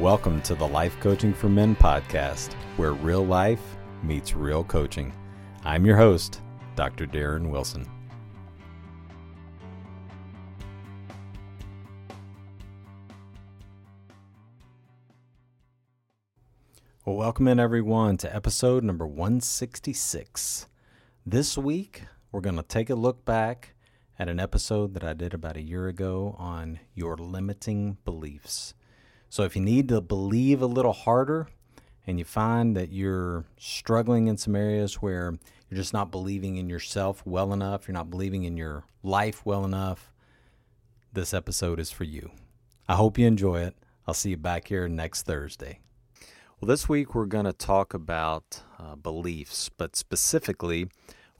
Welcome 0.00 0.42
to 0.42 0.56
the 0.56 0.66
Life 0.66 0.98
Coaching 0.98 1.32
for 1.32 1.48
Men 1.48 1.76
podcast, 1.76 2.54
where 2.76 2.92
real 2.92 3.24
life 3.24 3.60
meets 4.02 4.34
real 4.34 4.64
coaching. 4.64 5.12
I'm 5.64 5.86
your 5.86 5.96
host, 5.96 6.40
Dr. 6.74 7.06
Darren 7.06 7.50
Wilson. 7.50 7.88
Well, 17.04 17.16
welcome 17.16 17.46
in 17.46 17.60
everyone 17.60 18.16
to 18.18 18.34
episode 18.34 18.82
number 18.82 19.06
166. 19.06 20.66
This 21.24 21.56
week, 21.56 22.02
we're 22.32 22.40
going 22.40 22.56
to 22.56 22.64
take 22.64 22.90
a 22.90 22.96
look 22.96 23.24
back 23.24 23.74
at 24.18 24.28
an 24.28 24.40
episode 24.40 24.94
that 24.94 25.04
I 25.04 25.12
did 25.12 25.32
about 25.32 25.56
a 25.56 25.62
year 25.62 25.86
ago 25.86 26.34
on 26.38 26.80
your 26.94 27.16
limiting 27.16 27.98
beliefs. 28.04 28.74
So 29.32 29.44
if 29.44 29.56
you 29.56 29.62
need 29.62 29.88
to 29.88 30.02
believe 30.02 30.60
a 30.60 30.66
little 30.66 30.92
harder 30.92 31.48
and 32.06 32.18
you 32.18 32.24
find 32.26 32.76
that 32.76 32.92
you're 32.92 33.46
struggling 33.56 34.26
in 34.26 34.36
some 34.36 34.54
areas 34.54 34.96
where 34.96 35.32
you're 35.70 35.78
just 35.78 35.94
not 35.94 36.10
believing 36.10 36.58
in 36.58 36.68
yourself 36.68 37.22
well 37.24 37.54
enough, 37.54 37.88
you're 37.88 37.94
not 37.94 38.10
believing 38.10 38.44
in 38.44 38.58
your 38.58 38.84
life 39.02 39.46
well 39.46 39.64
enough, 39.64 40.12
this 41.14 41.32
episode 41.32 41.80
is 41.80 41.90
for 41.90 42.04
you. 42.04 42.30
I 42.86 42.96
hope 42.96 43.16
you 43.16 43.26
enjoy 43.26 43.62
it. 43.62 43.74
I'll 44.06 44.12
see 44.12 44.28
you 44.28 44.36
back 44.36 44.68
here 44.68 44.86
next 44.86 45.22
Thursday. 45.22 45.78
Well, 46.60 46.68
this 46.68 46.86
week 46.86 47.14
we're 47.14 47.24
going 47.24 47.46
to 47.46 47.54
talk 47.54 47.94
about 47.94 48.60
uh, 48.78 48.96
beliefs, 48.96 49.70
but 49.74 49.96
specifically, 49.96 50.90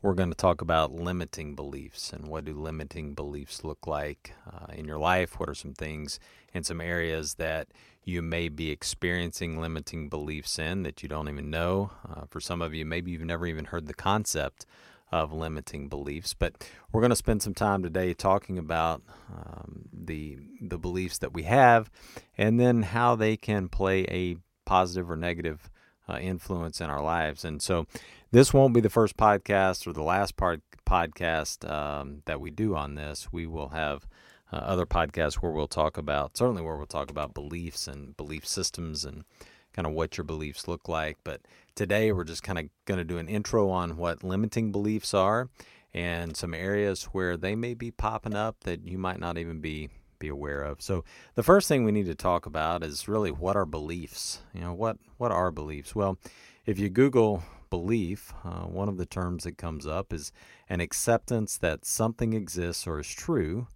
we're 0.03 0.15
going 0.15 0.31
to 0.31 0.37
talk 0.37 0.61
about 0.61 0.93
limiting 0.93 1.55
beliefs 1.55 2.13
and 2.13 2.27
what 2.27 2.45
do 2.45 2.53
limiting 2.53 3.15
beliefs 3.15 3.65
look 3.65 3.87
like 3.87 4.35
uh, 4.53 4.73
in 4.73 4.85
your 4.85 4.99
life? 4.99 5.39
What 5.39 5.49
are 5.49 5.55
some 5.55 5.75
things 5.75 6.19
in 6.53 6.65
some 6.65 6.81
areas 6.81 7.35
that 7.35 7.69
you 8.05 8.21
may 8.21 8.49
be 8.49 8.71
experiencing 8.71 9.61
limiting 9.61 10.09
beliefs 10.09 10.59
in 10.59 10.83
that 10.83 11.03
you 11.03 11.09
don't 11.09 11.29
even 11.29 11.51
know. 11.51 11.93
Uh, 12.09 12.23
for 12.29 12.41
some 12.41 12.61
of 12.61 12.75
you, 12.75 12.85
maybe 12.85 13.13
you've 13.13 13.23
never 13.23 13.47
even 13.47 13.67
heard 13.67 13.87
the 13.87 13.95
concept 13.95 14.67
of 15.13 15.33
limiting 15.33 15.89
beliefs. 15.89 16.35
But 16.35 16.69
we're 16.91 17.01
going 17.01 17.11
to 17.11 17.17
spend 17.17 17.43
some 17.43 17.55
time 17.55 17.83
today 17.83 18.15
talking 18.15 18.59
about 18.59 19.03
um, 19.33 19.89
the 19.93 20.39
the 20.61 20.79
beliefs 20.79 21.19
that 21.19 21.33
we 21.33 21.45
have, 21.45 21.91
and 22.37 22.59
then 22.59 22.83
how 22.83 23.15
they 23.15 23.37
can 23.37 23.69
play 23.69 24.03
a 24.05 24.37
positive 24.65 25.11
or 25.11 25.17
negative 25.17 25.71
uh, 26.09 26.19
influence 26.19 26.81
in 26.81 26.91
our 26.91 27.03
lives. 27.03 27.45
And 27.45 27.63
so, 27.63 27.87
this 28.31 28.55
won't 28.55 28.73
be 28.73 28.81
the 28.81 28.89
first 28.89 29.17
podcast 29.17 29.87
or 29.87 29.93
the 29.93 30.03
last 30.03 30.37
part 30.37 30.63
podcast 30.87 31.71
um, 31.71 32.23
that 32.25 32.41
we 32.41 32.51
do 32.51 32.75
on 32.75 32.95
this. 32.95 33.29
We 33.31 33.47
will 33.47 33.69
have 33.69 34.07
uh, 34.53 34.57
other 34.57 34.87
podcasts 34.87 35.35
where 35.35 35.53
we'll 35.53 35.69
talk 35.69 35.97
about, 35.97 36.37
certainly 36.37 36.63
where 36.63 36.77
we'll 36.77 36.87
talk 36.87 37.11
about 37.11 37.35
beliefs 37.35 37.87
and 37.87 38.17
belief 38.17 38.47
systems 38.47 39.05
and 39.05 39.25
kind 39.73 39.87
of 39.87 39.93
what 39.93 40.17
your 40.17 40.25
beliefs 40.25 40.69
look 40.69 40.89
like. 40.89 41.19
But 41.25 41.43
today 41.75 42.13
we're 42.13 42.25
just 42.25 42.43
kind 42.43 42.59
of 42.59 42.67
going 42.85 42.99
to 42.99 43.05
do 43.05 43.19
an 43.19 43.29
intro 43.29 43.71
on 43.71 43.97
what 43.97 44.23
limiting 44.23 44.73
beliefs 44.73 45.15
are 45.15 45.49
and 45.95 46.37
some 46.37 46.55
areas 46.55 47.05
where 47.05 47.37
they 47.37 47.55
may 47.55 47.75
be 47.75 47.91
popping 47.91 48.35
up 48.35 48.61
that 48.65 48.87
you 48.87 48.99
might 48.99 49.21
not 49.21 49.39
even 49.39 49.61
be 49.61 49.89
be 50.23 50.29
aware 50.29 50.63
of. 50.63 50.81
So 50.81 51.05
the 51.35 51.43
first 51.43 51.69
thing 51.69 51.85
we 51.85 51.93
need 51.93 52.07
to 52.07 52.15
talk 52.15 52.47
about 52.47 52.83
is 52.83 53.09
really 53.09 53.31
what 53.31 53.57
are 53.57 53.67
beliefs? 53.67 54.41
You 54.55 54.61
know, 54.61 54.73
what 54.73 54.97
what 55.19 55.33
are 55.33 55.51
beliefs? 55.51 55.95
Well, 55.95 56.19
if 56.67 56.79
you 56.79 56.89
Google 56.89 57.43
belief, 57.71 58.33
uh, 58.45 58.67
one 58.67 58.89
of 58.89 58.99
the 58.99 59.07
terms 59.07 59.45
that 59.45 59.57
comes 59.59 59.87
up 59.87 60.13
is 60.13 60.33
an 60.69 60.81
acceptance 60.81 61.57
that 61.59 61.85
something 61.85 62.33
exists 62.33 62.87
or 62.87 63.01
is 63.01 63.09
true 63.09 63.67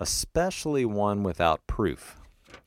especially 0.00 0.84
one 0.84 1.22
without 1.22 1.66
proof. 1.66 2.20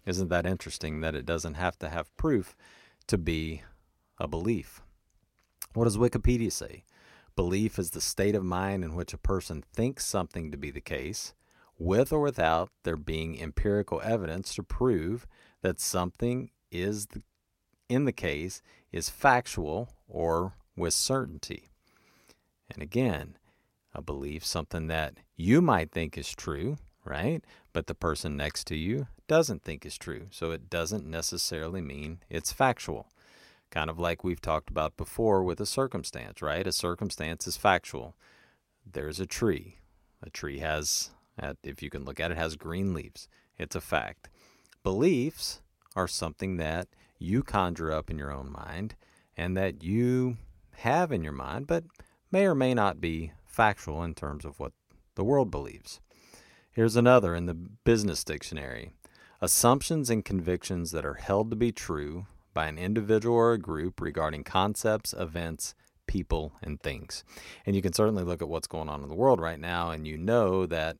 Isn't 0.05 0.29
that 0.29 0.45
interesting 0.45 1.01
that 1.01 1.15
it 1.15 1.25
doesn't 1.25 1.55
have 1.55 1.77
to 1.79 1.89
have 1.89 2.15
proof 2.17 2.55
to 3.07 3.17
be 3.17 3.63
a 4.17 4.27
belief? 4.27 4.81
What 5.73 5.85
does 5.85 5.97
Wikipedia 5.97 6.51
say? 6.51 6.83
Belief 7.35 7.77
is 7.77 7.91
the 7.91 8.01
state 8.01 8.35
of 8.35 8.43
mind 8.43 8.83
in 8.83 8.95
which 8.95 9.13
a 9.13 9.17
person 9.17 9.63
thinks 9.73 10.05
something 10.05 10.51
to 10.51 10.57
be 10.57 10.71
the 10.71 10.81
case, 10.81 11.33
with 11.77 12.11
or 12.11 12.21
without 12.21 12.69
there 12.83 12.97
being 12.97 13.39
empirical 13.41 14.01
evidence 14.03 14.55
to 14.55 14.63
prove 14.63 15.27
that 15.61 15.79
something 15.79 16.49
is 16.71 17.07
the, 17.07 17.21
in 17.89 18.05
the 18.05 18.11
case 18.11 18.61
is 18.91 19.09
factual 19.09 19.89
or 20.07 20.53
with 20.75 20.93
certainty. 20.93 21.69
And 22.69 22.81
again, 22.81 23.37
a 23.93 24.01
belief, 24.01 24.45
something 24.45 24.87
that 24.87 25.15
you 25.35 25.61
might 25.61 25.91
think 25.91 26.17
is 26.17 26.33
true, 26.33 26.77
right? 27.03 27.43
But 27.73 27.87
the 27.87 27.95
person 27.95 28.37
next 28.37 28.65
to 28.67 28.75
you 28.75 29.07
doesn't 29.27 29.63
think 29.63 29.85
is 29.85 29.97
true. 29.97 30.27
So 30.31 30.51
it 30.51 30.69
doesn't 30.69 31.05
necessarily 31.05 31.81
mean 31.81 32.19
it's 32.29 32.51
factual. 32.51 33.07
Kind 33.69 33.89
of 33.89 33.99
like 33.99 34.23
we've 34.23 34.41
talked 34.41 34.69
about 34.69 34.95
before 34.97 35.43
with 35.43 35.59
a 35.59 35.65
circumstance, 35.65 36.41
right? 36.41 36.65
A 36.65 36.71
circumstance 36.71 37.47
is 37.47 37.57
factual. 37.57 38.15
There's 38.89 39.19
a 39.19 39.25
tree. 39.25 39.79
A 40.23 40.29
tree 40.29 40.59
has, 40.59 41.11
if 41.63 41.81
you 41.81 41.89
can 41.89 42.05
look 42.05 42.19
at 42.19 42.31
it, 42.31 42.37
has 42.37 42.55
green 42.55 42.93
leaves. 42.93 43.27
It's 43.57 43.75
a 43.75 43.81
fact. 43.81 44.29
Beliefs 44.83 45.61
are 45.95 46.07
something 46.07 46.57
that 46.57 46.87
you 47.19 47.43
conjure 47.43 47.91
up 47.91 48.09
in 48.09 48.17
your 48.17 48.31
own 48.31 48.51
mind 48.51 48.95
and 49.35 49.57
that 49.57 49.83
you 49.83 50.37
have 50.77 51.11
in 51.11 51.23
your 51.23 51.33
mind, 51.33 51.67
but 51.67 51.83
may 52.31 52.45
or 52.45 52.55
may 52.55 52.73
not 52.73 53.01
be 53.01 53.31
factual 53.45 54.03
in 54.03 54.13
terms 54.13 54.45
of 54.45 54.59
what 54.59 54.73
the 55.15 55.23
world 55.23 55.49
believes. 55.49 55.99
Here's 56.71 56.95
another 56.95 57.33
in 57.35 57.47
the 57.47 57.55
business 57.55 58.23
dictionary 58.23 58.91
assumptions 59.39 60.09
and 60.09 60.25
convictions 60.25 60.91
that 60.91 61.05
are 61.05 61.15
held 61.15 61.51
to 61.51 61.55
be 61.55 61.71
true 61.71 62.25
by 62.53 62.67
an 62.67 62.77
individual 62.77 63.35
or 63.35 63.53
a 63.53 63.59
group 63.59 64.01
regarding 64.01 64.43
concepts, 64.43 65.13
events, 65.13 65.75
people, 66.07 66.53
and 66.61 66.81
things. 66.81 67.23
And 67.65 67.75
you 67.75 67.81
can 67.81 67.93
certainly 67.93 68.23
look 68.23 68.41
at 68.41 68.49
what's 68.49 68.67
going 68.67 68.89
on 68.89 69.03
in 69.03 69.09
the 69.09 69.15
world 69.15 69.39
right 69.39 69.59
now, 69.59 69.91
and 69.91 70.07
you 70.07 70.17
know 70.17 70.65
that 70.65 70.97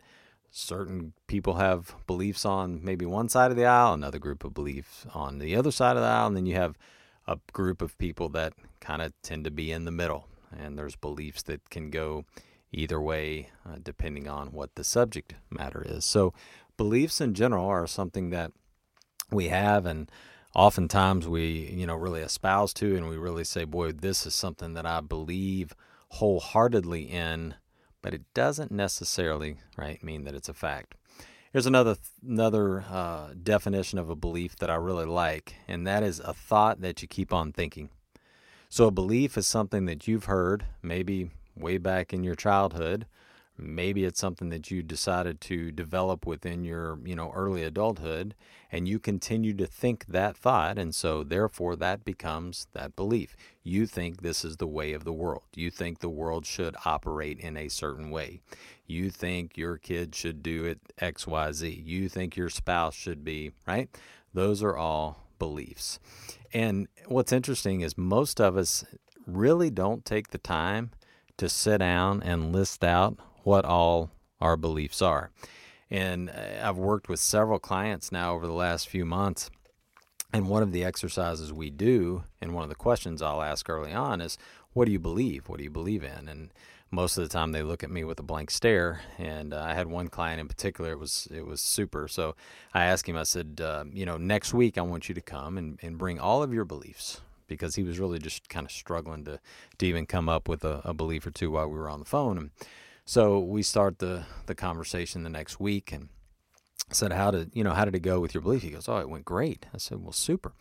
certain 0.52 1.14
people 1.28 1.56
have 1.56 1.96
beliefs 2.08 2.46
on 2.46 2.84
maybe 2.84 3.06
one 3.06 3.30
side 3.30 3.52
of 3.52 3.58
the 3.58 3.66
aisle, 3.66 3.94
another 3.94 4.20
group 4.20 4.44
of 4.44 4.54
beliefs 4.54 5.06
on 5.14 5.40
the 5.40 5.56
other 5.56 5.72
side 5.72 5.96
of 5.96 6.02
the 6.02 6.08
aisle, 6.08 6.28
and 6.28 6.38
then 6.38 6.46
you 6.46 6.56
have 6.56 6.78
a 7.28 7.40
group 7.52 7.82
of 7.82 7.98
people 7.98 8.30
that 8.30 8.54
kind 8.80 9.02
of 9.02 9.14
tend 9.22 9.44
to 9.44 9.52
be 9.52 9.72
in 9.72 9.86
the 9.86 9.92
middle. 9.92 10.28
And 10.58 10.78
there's 10.78 10.96
beliefs 10.96 11.44
that 11.44 11.70
can 11.70 11.90
go 11.90 12.26
either 12.72 13.02
way, 13.02 13.50
uh, 13.66 13.78
depending 13.82 14.28
on 14.28 14.52
what 14.52 14.76
the 14.76 14.84
subject 14.84 15.34
matter 15.50 15.84
is. 15.86 16.06
So, 16.06 16.34
beliefs 16.78 17.20
in 17.20 17.34
general 17.34 17.66
are 17.66 17.88
something 17.88 18.30
that 18.30 18.52
we 19.32 19.50
have, 19.50 19.86
and 19.86 20.10
oftentimes 20.56 21.28
we, 21.28 21.74
you 21.76 21.86
know, 21.86 21.96
really 21.96 22.22
espouse 22.22 22.74
to, 22.76 22.96
and 22.96 23.10
we 23.10 23.18
really 23.18 23.44
say, 23.44 23.66
boy, 23.66 23.92
this 23.92 24.26
is 24.26 24.36
something 24.36 24.74
that 24.74 24.86
I 24.86 25.02
believe 25.02 25.74
wholeheartedly 26.10 27.04
in, 27.04 27.56
but 28.08 28.14
it 28.14 28.34
doesn't 28.34 28.72
necessarily, 28.72 29.58
right, 29.76 30.02
mean 30.02 30.24
that 30.24 30.34
it's 30.34 30.48
a 30.48 30.54
fact. 30.54 30.96
Here's 31.52 31.66
another 31.66 31.98
another 32.26 32.86
uh, 32.90 33.34
definition 33.44 34.00
of 34.00 34.10
a 34.10 34.16
belief 34.16 34.56
that 34.60 34.70
I 34.70 34.76
really 34.76 35.04
like, 35.04 35.56
and 35.68 35.86
that 35.86 36.04
is 36.04 36.22
a 36.22 36.34
thought 36.34 36.80
that 36.80 37.02
you 37.02 37.10
keep 37.10 37.34
on 37.34 37.52
thinking. 37.52 37.90
So 38.70 38.86
a 38.86 38.92
belief 38.92 39.38
is 39.38 39.46
something 39.46 39.88
that 39.88 40.08
you've 40.08 40.24
heard, 40.24 40.64
maybe 40.82 41.32
way 41.54 41.78
back 41.80 42.14
in 42.14 42.24
your 42.24 42.36
childhood 42.36 43.08
Maybe 43.58 44.06
it's 44.06 44.20
something 44.20 44.50
that 44.50 44.70
you 44.70 44.84
decided 44.84 45.42
to 45.42 45.72
develop 45.72 46.26
within 46.28 46.64
your, 46.64 47.00
you 47.04 47.16
know, 47.16 47.32
early 47.34 47.64
adulthood 47.64 48.36
and 48.72 48.88
you 48.88 49.00
continue 49.00 49.54
to 49.56 49.66
think 49.66 50.06
that 50.08 50.38
thought 50.38 50.78
and 50.78 50.94
so 50.94 51.24
therefore 51.24 51.76
that 51.78 52.06
becomes 52.06 52.68
that 52.74 52.96
belief. 52.96 53.36
You 53.64 53.88
think 53.88 54.22
this 54.22 54.46
is 54.46 54.58
the 54.58 54.68
way 54.68 54.94
of 54.94 55.04
the 55.04 55.14
world. 55.14 55.44
You 55.56 55.72
think 55.72 56.00
the 56.00 56.10
world 56.10 56.46
should 56.46 56.76
operate 56.86 57.40
in 57.40 57.58
a 57.58 57.70
certain 57.70 58.12
way. 58.12 58.42
You 58.86 59.10
think 59.10 59.58
your 59.58 59.78
kid 59.78 60.14
should 60.14 60.44
do 60.44 60.66
it 60.66 60.80
XYZ. 61.02 61.86
You 61.86 62.10
think 62.10 62.38
your 62.38 62.50
spouse 62.50 62.96
should 62.96 63.24
be, 63.24 63.52
right? 63.68 63.90
Those 64.34 64.62
are 64.62 64.78
all 64.78 65.28
beliefs. 65.40 66.00
And 66.54 66.88
what's 67.08 67.32
interesting 67.32 67.82
is 67.82 67.98
most 67.98 68.40
of 68.40 68.56
us 68.56 68.86
really 69.26 69.70
don't 69.70 70.06
take 70.06 70.30
the 70.30 70.38
time 70.38 70.92
to 71.38 71.50
sit 71.50 71.80
down 71.80 72.24
and 72.24 72.52
list 72.52 72.84
out 72.84 73.18
what 73.48 73.64
all 73.64 74.12
our 74.42 74.58
beliefs 74.58 75.02
are. 75.02 75.32
And 75.90 76.30
uh, 76.30 76.34
I've 76.62 76.78
worked 76.78 77.08
with 77.08 77.22
several 77.22 77.60
clients 77.60 78.12
now 78.12 78.36
over 78.36 78.46
the 78.46 78.52
last 78.52 78.90
few 78.90 79.06
months. 79.06 79.50
And 80.34 80.50
one 80.50 80.62
of 80.62 80.74
the 80.74 80.84
exercises 80.84 81.54
we 81.54 81.70
do, 81.70 82.26
and 82.42 82.54
one 82.54 82.64
of 82.64 82.70
the 82.70 82.76
questions 82.76 83.22
I'll 83.22 83.42
ask 83.42 83.70
early 83.70 83.94
on 83.94 84.20
is, 84.20 84.38
What 84.74 84.84
do 84.84 84.92
you 84.92 85.00
believe? 85.00 85.48
What 85.48 85.60
do 85.60 85.64
you 85.64 85.70
believe 85.70 86.04
in? 86.04 86.28
And 86.28 86.52
most 86.92 87.18
of 87.18 87.24
the 87.24 87.30
time 87.30 87.54
they 87.54 87.64
look 87.64 87.86
at 87.86 87.90
me 87.90 88.04
with 88.04 88.20
a 88.20 88.24
blank 88.24 88.52
stare. 88.52 89.00
And 89.18 89.54
uh, 89.54 89.62
I 89.62 89.76
had 89.76 89.88
one 89.88 90.10
client 90.10 90.42
in 90.42 90.50
particular; 90.50 90.92
it 90.92 91.00
was 91.00 91.30
it 91.34 91.46
was 91.46 91.62
super. 91.62 92.10
So 92.10 92.36
I 92.74 92.84
asked 92.84 93.08
him. 93.08 93.16
I 93.16 93.24
said, 93.24 93.62
uh, 93.64 93.86
you 93.94 94.06
know, 94.06 94.18
next 94.18 94.54
week 94.54 94.78
I 94.78 94.82
want 94.82 95.08
you 95.08 95.16
to 95.16 95.22
come 95.22 95.58
and, 95.58 95.80
and 95.82 95.98
bring 95.98 96.20
all 96.20 96.44
of 96.44 96.54
your 96.54 96.66
beliefs 96.66 97.22
because 97.48 97.76
he 97.76 97.84
was 97.84 97.98
really 97.98 98.20
just 98.20 98.50
kind 98.50 98.66
of 98.66 98.74
struggling 98.74 99.24
to 99.24 99.40
to 99.78 99.86
even 99.86 100.06
come 100.06 100.28
up 100.28 100.50
with 100.50 100.66
a, 100.66 100.82
a 100.84 100.94
belief 100.94 101.26
or 101.26 101.32
two 101.32 101.52
while 101.52 101.70
we 101.70 101.78
were 101.78 101.90
on 101.90 102.00
the 102.00 102.06
phone. 102.06 102.38
And 102.38 102.52
so 103.08 103.40
we 103.40 103.64
start 103.64 104.00
the 104.00 104.26
the 104.48 104.54
conversation 104.54 105.24
the 105.24 105.30
next 105.30 105.62
week 105.62 105.94
and 105.94 106.10
said, 106.92 107.14
"How 107.14 107.32
did 107.32 107.52
you 107.54 107.64
know? 107.64 107.72
How 107.72 107.86
did 107.86 107.96
it 107.96 108.02
go 108.02 108.20
with 108.20 108.34
your 108.34 108.42
belief?" 108.42 108.64
He 108.64 108.70
goes, 108.70 108.90
"Oh, 108.90 108.98
it 108.98 109.10
went 109.10 109.24
great." 109.24 109.66
I 109.74 109.78
said, 109.78 110.04
"Well, 110.04 110.12
super." 110.12 110.54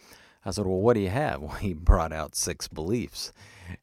I 0.45 0.53
said, 0.53 0.65
"Well, 0.65 0.79
what 0.79 0.95
do 0.95 1.01
you 1.01 1.09
have?" 1.11 1.41
Well, 1.43 1.57
he 1.57 1.73
brought 1.75 2.13
out 2.13 2.37
six 2.37 2.69
beliefs, 2.69 3.33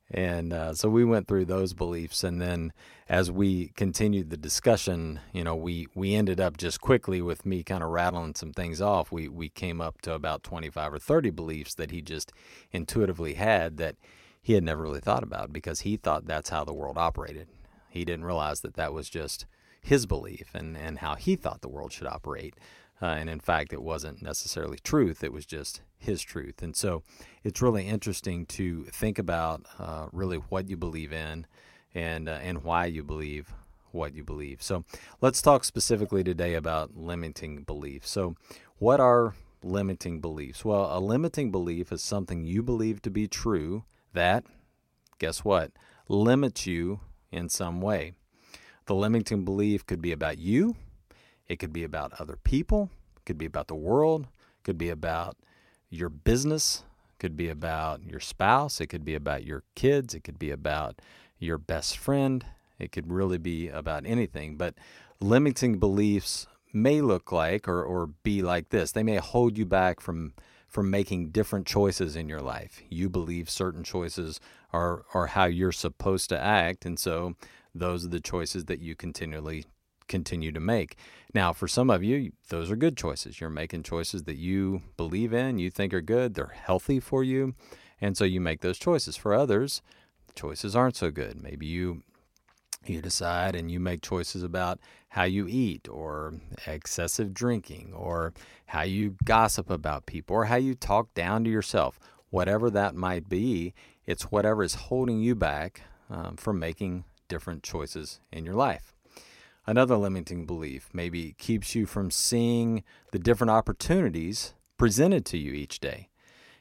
and 0.10 0.54
uh, 0.54 0.74
so 0.76 0.88
we 0.90 1.04
went 1.04 1.28
through 1.28 1.44
those 1.44 1.74
beliefs, 1.74 2.24
and 2.24 2.42
then 2.42 2.72
as 3.10 3.30
we 3.30 3.68
continued 3.76 4.30
the 4.30 4.38
discussion, 4.38 5.20
you 5.34 5.44
know, 5.44 5.58
we 5.58 5.88
we 5.94 6.16
ended 6.16 6.40
up 6.40 6.56
just 6.56 6.80
quickly 6.80 7.22
with 7.22 7.46
me 7.46 7.64
kind 7.64 7.84
of 7.84 7.90
rattling 7.90 8.34
some 8.34 8.54
things 8.54 8.80
off. 8.80 9.12
We 9.12 9.28
we 9.28 9.50
came 9.50 9.82
up 9.82 10.00
to 10.04 10.14
about 10.14 10.42
twenty 10.42 10.70
five 10.70 10.94
or 10.94 11.00
thirty 11.00 11.32
beliefs 11.32 11.76
that 11.76 11.92
he 11.92 12.02
just 12.02 12.32
intuitively 12.72 13.34
had 13.34 13.76
that 13.76 13.98
he 14.42 14.54
had 14.54 14.64
never 14.64 14.84
really 14.84 15.02
thought 15.02 15.24
about 15.24 15.52
because 15.52 15.82
he 15.82 15.98
thought 15.98 16.28
that's 16.28 16.50
how 16.50 16.64
the 16.64 16.74
world 16.74 16.98
operated. 16.98 17.50
He 17.94 18.06
didn't 18.06 18.26
realize 18.26 18.62
that 18.62 18.74
that 18.74 18.92
was 18.92 19.08
just 19.08 19.46
his 19.80 20.08
belief 20.08 20.56
and, 20.56 20.76
and 20.76 20.98
how 20.98 21.14
he 21.14 21.36
thought 21.36 21.62
the 21.62 21.70
world 21.70 21.92
should 21.92 22.08
operate. 22.08 22.56
Uh, 23.00 23.06
and 23.06 23.30
in 23.30 23.40
fact, 23.40 23.72
it 23.72 23.84
wasn't 23.84 24.24
necessarily 24.24 24.80
truth, 24.80 25.24
it 25.24 25.32
was 25.32 25.46
just 25.46 25.82
his 26.00 26.24
truth. 26.24 26.64
And 26.64 26.76
so 26.76 27.04
it's 27.44 27.62
really 27.62 27.88
interesting 27.88 28.48
to 28.48 28.86
think 28.86 29.20
about 29.20 29.66
uh, 29.78 30.08
really 30.12 30.38
what 30.38 30.70
you 30.70 30.76
believe 30.76 31.14
in 31.14 31.46
and, 31.94 32.28
uh, 32.28 32.40
and 32.42 32.64
why 32.64 32.86
you 32.86 33.04
believe 33.04 33.54
what 33.92 34.16
you 34.16 34.24
believe. 34.24 34.64
So 34.64 34.86
let's 35.22 35.40
talk 35.40 35.64
specifically 35.64 36.24
today 36.24 36.56
about 36.56 36.98
limiting 36.98 37.62
beliefs. 37.62 38.10
So, 38.10 38.36
what 38.80 39.00
are 39.00 39.36
limiting 39.64 40.20
beliefs? 40.20 40.66
Well, 40.66 40.98
a 40.98 41.00
limiting 41.00 41.52
belief 41.52 41.92
is 41.92 42.02
something 42.02 42.44
you 42.44 42.64
believe 42.64 43.04
to 43.04 43.12
be 43.12 43.28
true 43.28 43.84
that, 44.14 44.46
guess 45.20 45.46
what, 45.46 45.74
limits 46.10 46.66
you 46.66 47.02
in 47.34 47.50
some 47.50 47.82
way. 47.82 48.14
The 48.86 48.96
limiting 48.96 49.44
belief 49.46 49.86
could 49.86 50.02
be 50.02 50.12
about 50.12 50.38
you, 50.38 50.76
it 51.48 51.58
could 51.58 51.74
be 51.74 51.84
about 51.84 52.20
other 52.20 52.38
people, 52.38 52.90
it 53.16 53.26
could 53.26 53.38
be 53.38 53.46
about 53.46 53.68
the 53.68 53.76
world, 53.76 54.24
it 54.24 54.64
could 54.64 54.78
be 54.78 54.90
about 54.90 55.38
your 55.90 56.10
business, 56.10 56.84
it 57.10 57.20
could 57.20 57.38
be 57.38 57.50
about 57.50 58.04
your 58.04 58.20
spouse, 58.20 58.82
it 58.82 58.88
could 58.88 59.06
be 59.06 59.16
about 59.16 59.46
your 59.46 59.64
kids, 59.76 60.14
it 60.14 60.24
could 60.24 60.40
be 60.40 60.52
about 60.52 61.02
your 61.40 61.58
best 61.58 61.98
friend, 61.98 62.46
it 62.80 62.92
could 62.92 63.12
really 63.12 63.38
be 63.38 63.70
about 63.70 64.06
anything. 64.06 64.58
But 64.58 64.76
limiting 65.20 65.80
beliefs 65.80 66.48
may 66.74 67.02
look 67.02 67.32
like 67.32 67.68
or, 67.68 67.84
or 67.84 68.08
be 68.08 68.42
like 68.42 68.70
this. 68.70 68.92
They 68.92 69.04
may 69.04 69.18
hold 69.18 69.58
you 69.58 69.66
back 69.66 70.02
from 70.02 70.34
from 70.74 70.90
making 70.90 71.30
different 71.30 71.68
choices 71.68 72.16
in 72.16 72.28
your 72.28 72.42
life. 72.42 72.82
You 72.90 73.08
believe 73.08 73.48
certain 73.48 73.84
choices 73.84 74.40
are, 74.74 75.06
are 75.14 75.28
how 75.28 75.46
you're 75.46 75.72
supposed 75.72 76.30
to 76.30 76.42
act, 76.42 76.84
and 76.84 76.98
so 76.98 77.36
those 77.76 78.04
are 78.04 78.10
the 78.10 78.20
choices 78.20 78.66
that 78.66 78.80
you 78.80 78.96
continually 78.96 79.66
continue 80.08 80.52
to 80.52 80.60
make. 80.60 80.98
Now, 81.32 81.54
for 81.54 81.68
some 81.68 81.92
of 81.92 82.04
you, 82.04 82.32
those 82.50 82.72
are 82.72 82.76
good 82.76 82.98
choices. 82.98 83.40
You're 83.40 83.52
making 83.52 83.84
choices 83.84 84.24
that 84.24 84.38
you 84.38 84.82
believe 84.98 85.32
in, 85.32 85.60
you 85.60 85.70
think 85.70 85.94
are 85.94 86.02
good, 86.02 86.34
they're 86.34 86.48
healthy 86.48 87.00
for 87.00 87.24
you, 87.24 87.54
and 88.02 88.18
so 88.18 88.24
you 88.24 88.42
make 88.42 88.62
those 88.62 88.80
choices. 88.80 89.16
For 89.16 89.36
others, 89.36 89.84
choices 90.34 90.76
aren't 90.76 90.96
so 90.96 91.12
good. 91.12 91.40
Maybe 91.40 91.68
you 91.68 92.02
you 92.90 93.02
decide 93.02 93.56
and 93.56 93.70
you 93.72 93.80
make 93.80 94.02
choices 94.02 94.44
about 94.44 94.80
how 95.10 95.24
you 95.24 95.48
eat 95.48 95.88
or 95.90 96.34
excessive 96.66 97.34
drinking 97.34 97.94
or 97.96 98.34
how 98.68 98.82
you 98.82 99.16
gossip 99.26 99.70
about 99.70 100.06
people 100.06 100.36
or 100.36 100.46
how 100.46 100.56
you 100.56 100.76
talk 100.76 101.14
down 101.14 101.44
to 101.44 101.50
yourself. 101.50 102.00
Whatever 102.30 102.70
that 102.72 102.96
might 102.96 103.30
be 103.30 103.74
it's 104.06 104.24
whatever 104.24 104.64
is 104.64 104.76
holding 104.76 105.22
you 105.22 105.36
back 105.36 105.82
um, 106.10 106.36
from 106.36 106.60
making 106.60 107.06
different 107.28 107.64
choices 107.64 108.20
in 108.32 108.46
your 108.46 108.56
life. 108.56 108.94
Another 109.66 109.96
limiting 109.96 110.46
belief 110.46 110.90
maybe 110.94 111.36
keeps 111.38 111.74
you 111.74 111.86
from 111.86 112.12
seeing 112.12 112.84
the 113.12 113.20
different 113.20 113.52
opportunities 113.52 114.54
presented 114.78 115.26
to 115.26 115.38
you 115.38 115.54
each 115.54 115.80
day. 115.80 116.10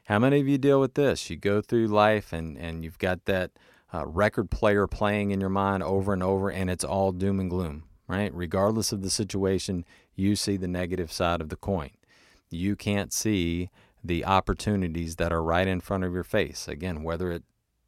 How 0.05 0.19
many 0.19 0.39
of 0.39 0.47
you 0.47 0.57
deal 0.57 0.79
with 0.79 0.93
this? 0.93 1.29
You 1.29 1.35
go 1.35 1.61
through 1.61 1.87
life 1.87 2.31
and, 2.31 2.57
and 2.57 2.83
you've 2.83 2.97
got 2.97 3.25
that 3.25 3.51
uh, 3.93 4.05
record 4.05 4.49
player 4.49 4.87
playing 4.87 5.31
in 5.31 5.39
your 5.39 5.49
mind 5.49 5.83
over 5.83 6.13
and 6.13 6.23
over, 6.23 6.49
and 6.49 6.69
it's 6.69 6.83
all 6.83 7.11
doom 7.11 7.39
and 7.39 7.49
gloom, 7.49 7.83
right? 8.07 8.33
Regardless 8.33 8.91
of 8.91 9.01
the 9.01 9.09
situation, 9.09 9.85
you 10.15 10.35
see 10.35 10.57
the 10.57 10.67
negative 10.67 11.11
side 11.11 11.41
of 11.41 11.49
the 11.49 11.55
coin. 11.55 11.91
You 12.49 12.75
can't 12.75 13.13
see 13.13 13.69
the 14.03 14.25
opportunities 14.25 15.15
that 15.17 15.31
are 15.31 15.43
right 15.43 15.67
in 15.67 15.79
front 15.79 16.03
of 16.03 16.13
your 16.13 16.23
face. 16.23 16.67
Again, 16.67 17.03
whether 17.03 17.31
it 17.31 17.43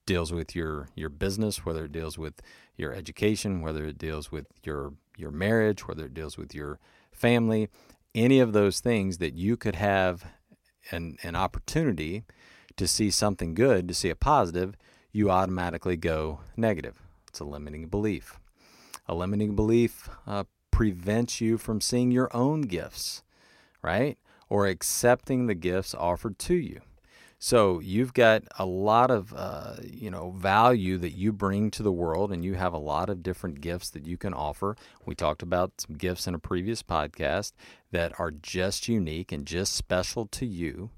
deals 0.06 0.31
with 0.31 0.56
your 0.56 0.88
your 0.96 1.10
business, 1.10 1.66
whether 1.66 1.86
it 1.86 1.92
deals 1.92 2.18
with 2.18 2.42
your 2.78 2.94
education, 2.94 3.62
whether 3.62 3.86
it 3.86 3.98
deals 3.98 4.31
with 4.31 4.48
your 4.63 4.94
your 5.18 5.31
marriage, 5.31 5.88
whether 5.88 6.06
it 6.06 6.13
deals 6.13 6.38
with 6.38 6.53
your 6.53 6.80
family, 7.12 7.70
any 8.13 8.39
of 8.39 8.53
those 8.53 8.80
things 8.80 9.18
that 9.18 9.34
you 9.34 9.58
could 9.58 9.75
have 9.75 10.25
an 10.91 11.18
an 11.24 11.36
opportunity 11.36 12.24
to 12.77 12.88
see 12.88 13.10
something 13.10 13.53
good, 13.53 13.88
to 13.88 13.94
see 13.94 14.10
a 14.10 14.15
positive, 14.15 14.75
you 15.15 15.31
automatically 15.31 15.95
go 15.95 16.39
negative. 16.57 17.01
It's 17.29 17.39
a 17.39 17.45
limiting 17.45 17.88
belief. 17.88 18.38
A 19.07 19.15
limiting 19.15 19.55
belief 19.55 20.10
uh, 20.27 20.43
prevents 20.72 21.39
you 21.39 21.57
from 21.57 21.79
seeing 21.79 22.12
your 22.12 22.29
own 22.36 22.63
gifts, 22.63 23.24
right? 23.81 24.17
Or 24.50 24.67
accepting 24.67 25.48
the 25.48 25.55
gifts 25.55 25.95
offered 25.95 26.38
to 26.39 26.55
you. 26.55 26.81
So 27.39 27.79
you've 27.79 28.13
got 28.13 28.43
a 28.60 28.65
lot 28.65 29.10
of 29.10 29.34
uh, 29.34 29.75
you 29.84 30.12
know 30.12 30.31
value 30.31 30.98
that 30.98 31.12
you 31.12 31.31
bring 31.31 31.72
to 31.72 31.84
the 31.84 31.93
world, 31.93 32.34
and 32.34 32.43
you 32.43 32.55
have 32.55 32.74
a 32.74 32.77
lot 32.77 33.10
of 33.10 33.24
different 33.24 33.62
gifts 33.62 33.89
that 33.91 34.05
you 34.05 34.17
can 34.17 34.34
offer. 34.34 34.75
We 35.05 35.15
talked 35.15 35.41
about 35.41 35.79
some 35.79 35.95
gifts 35.95 36.27
in 36.27 36.36
a 36.36 36.39
previous 36.39 36.84
podcast 36.84 37.53
that 37.91 38.19
are 38.19 38.31
just 38.31 38.89
unique 38.89 39.31
and 39.31 39.45
just 39.45 39.75
special 39.75 40.25
to 40.27 40.45
you 40.45 40.89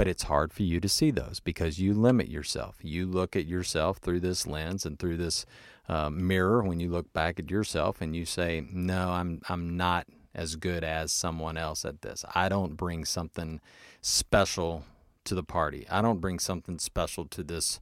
but 0.00 0.08
it's 0.08 0.22
hard 0.22 0.50
for 0.50 0.62
you 0.62 0.80
to 0.80 0.88
see 0.88 1.10
those 1.10 1.40
because 1.40 1.78
you 1.78 1.92
limit 1.92 2.26
yourself. 2.26 2.78
You 2.80 3.04
look 3.04 3.36
at 3.36 3.44
yourself 3.44 3.98
through 3.98 4.20
this 4.20 4.46
lens 4.46 4.86
and 4.86 4.98
through 4.98 5.18
this 5.18 5.44
uh, 5.90 6.08
mirror 6.08 6.62
when 6.62 6.80
you 6.80 6.88
look 6.88 7.12
back 7.12 7.38
at 7.38 7.50
yourself 7.50 8.00
and 8.00 8.16
you 8.16 8.24
say, 8.24 8.66
"No, 8.72 9.10
I'm 9.10 9.42
I'm 9.50 9.76
not 9.76 10.06
as 10.34 10.56
good 10.56 10.84
as 10.84 11.12
someone 11.12 11.58
else 11.58 11.84
at 11.84 12.00
this. 12.00 12.24
I 12.34 12.48
don't 12.48 12.78
bring 12.78 13.04
something 13.04 13.60
special 14.00 14.84
to 15.24 15.34
the 15.34 15.42
party. 15.42 15.86
I 15.90 16.00
don't 16.00 16.22
bring 16.22 16.38
something 16.38 16.78
special 16.78 17.26
to 17.26 17.42
this 17.42 17.78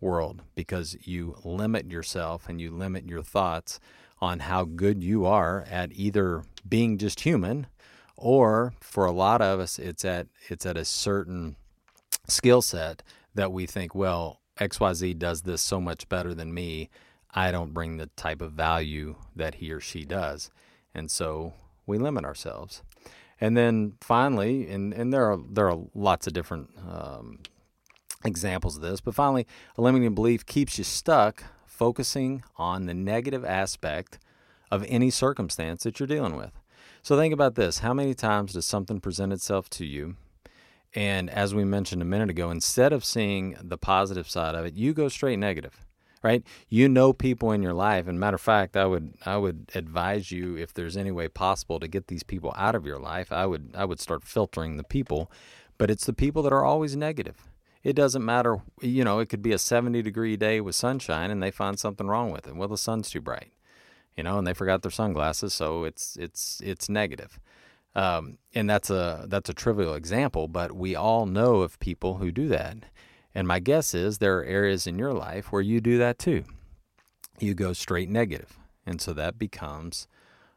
world 0.00 0.42
because 0.56 0.96
you 1.04 1.36
limit 1.44 1.88
yourself 1.88 2.48
and 2.48 2.60
you 2.60 2.72
limit 2.72 3.08
your 3.08 3.22
thoughts 3.22 3.78
on 4.20 4.40
how 4.40 4.64
good 4.64 5.04
you 5.04 5.24
are 5.24 5.64
at 5.70 5.92
either 5.92 6.42
being 6.68 6.98
just 6.98 7.20
human 7.20 7.68
or 8.16 8.74
for 8.80 9.06
a 9.06 9.12
lot 9.12 9.40
of 9.40 9.60
us 9.60 9.78
it's 9.78 10.04
at 10.04 10.26
it's 10.50 10.66
at 10.66 10.76
a 10.76 10.84
certain 10.84 11.56
skill 12.26 12.62
set 12.62 13.02
that 13.34 13.52
we 13.52 13.66
think, 13.66 13.94
well, 13.94 14.40
XYZ 14.58 15.18
does 15.18 15.42
this 15.42 15.62
so 15.62 15.80
much 15.80 16.08
better 16.08 16.34
than 16.34 16.52
me. 16.52 16.90
I 17.32 17.50
don't 17.50 17.72
bring 17.72 17.96
the 17.96 18.06
type 18.16 18.42
of 18.42 18.52
value 18.52 19.16
that 19.36 19.56
he 19.56 19.70
or 19.70 19.80
she 19.80 20.04
does. 20.04 20.50
And 20.94 21.10
so 21.10 21.54
we 21.86 21.98
limit 21.98 22.24
ourselves. 22.24 22.82
And 23.40 23.56
then 23.56 23.94
finally, 24.00 24.68
and, 24.68 24.92
and 24.92 25.12
there 25.12 25.30
are 25.30 25.38
there 25.50 25.70
are 25.70 25.78
lots 25.94 26.26
of 26.26 26.34
different 26.34 26.70
um, 26.86 27.38
examples 28.24 28.76
of 28.76 28.82
this, 28.82 29.00
but 29.00 29.14
finally, 29.14 29.46
a 29.78 29.82
limiting 29.82 30.14
belief 30.14 30.44
keeps 30.44 30.76
you 30.76 30.84
stuck 30.84 31.44
focusing 31.64 32.42
on 32.58 32.84
the 32.84 32.92
negative 32.92 33.44
aspect 33.44 34.18
of 34.70 34.84
any 34.88 35.08
circumstance 35.08 35.84
that 35.84 35.98
you're 35.98 36.06
dealing 36.06 36.36
with. 36.36 36.52
So 37.02 37.16
think 37.16 37.32
about 37.32 37.54
this 37.54 37.78
how 37.78 37.94
many 37.94 38.12
times 38.12 38.52
does 38.52 38.66
something 38.66 39.00
present 39.00 39.32
itself 39.32 39.70
to 39.70 39.86
you? 39.86 40.16
And 40.94 41.30
as 41.30 41.54
we 41.54 41.64
mentioned 41.64 42.02
a 42.02 42.06
minute 42.06 42.30
ago, 42.30 42.50
instead 42.50 42.92
of 42.92 43.04
seeing 43.04 43.56
the 43.62 43.78
positive 43.78 44.28
side 44.28 44.54
of 44.54 44.64
it, 44.66 44.74
you 44.74 44.92
go 44.92 45.08
straight 45.08 45.38
negative 45.38 45.86
right? 46.22 46.42
You 46.68 46.88
know 46.88 47.12
people 47.12 47.52
in 47.52 47.62
your 47.62 47.72
life, 47.72 48.06
and 48.06 48.20
matter 48.20 48.34
of 48.34 48.40
fact, 48.40 48.76
I 48.76 48.86
would 48.86 49.14
I 49.24 49.36
would 49.36 49.70
advise 49.74 50.30
you 50.30 50.56
if 50.56 50.72
there's 50.72 50.96
any 50.96 51.10
way 51.10 51.28
possible 51.28 51.80
to 51.80 51.88
get 51.88 52.08
these 52.08 52.22
people 52.22 52.52
out 52.56 52.74
of 52.74 52.86
your 52.86 52.98
life, 52.98 53.32
I 53.32 53.46
would 53.46 53.72
I 53.74 53.84
would 53.84 54.00
start 54.00 54.24
filtering 54.24 54.76
the 54.76 54.84
people, 54.84 55.30
but 55.78 55.90
it's 55.90 56.06
the 56.06 56.12
people 56.12 56.42
that 56.42 56.52
are 56.52 56.64
always 56.64 56.96
negative. 56.96 57.48
It 57.82 57.94
doesn't 57.94 58.24
matter, 58.24 58.58
you 58.82 59.04
know, 59.04 59.20
it 59.20 59.30
could 59.30 59.40
be 59.40 59.52
a 59.52 59.58
70 59.58 60.02
degree 60.02 60.36
day 60.36 60.60
with 60.60 60.74
sunshine 60.74 61.30
and 61.30 61.42
they 61.42 61.50
find 61.50 61.78
something 61.78 62.06
wrong 62.06 62.30
with 62.30 62.46
it. 62.46 62.54
Well, 62.54 62.68
the 62.68 62.76
sun's 62.76 63.08
too 63.08 63.22
bright, 63.22 63.52
you 64.14 64.22
know, 64.22 64.36
and 64.36 64.46
they 64.46 64.52
forgot 64.52 64.82
their 64.82 64.90
sunglasses, 64.90 65.54
so 65.54 65.84
it's 65.84 66.16
it's 66.16 66.60
it's 66.62 66.88
negative. 66.88 67.40
Um, 67.94 68.38
and 68.54 68.70
that's 68.70 68.90
a 68.90 69.26
that's 69.28 69.50
a 69.50 69.54
trivial 69.54 69.94
example, 69.94 70.48
but 70.48 70.72
we 70.72 70.94
all 70.94 71.26
know 71.26 71.56
of 71.56 71.78
people 71.80 72.18
who 72.18 72.30
do 72.30 72.48
that. 72.48 72.76
And 73.34 73.46
my 73.46 73.60
guess 73.60 73.94
is 73.94 74.18
there 74.18 74.38
are 74.38 74.44
areas 74.44 74.86
in 74.86 74.98
your 74.98 75.12
life 75.12 75.52
where 75.52 75.62
you 75.62 75.80
do 75.80 75.98
that 75.98 76.18
too. 76.18 76.44
You 77.38 77.54
go 77.54 77.72
straight 77.72 78.08
negative, 78.08 78.58
and 78.86 79.00
so 79.00 79.12
that 79.14 79.38
becomes 79.38 80.06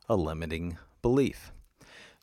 a 0.09 0.15
limiting 0.15 0.77
belief. 1.01 1.51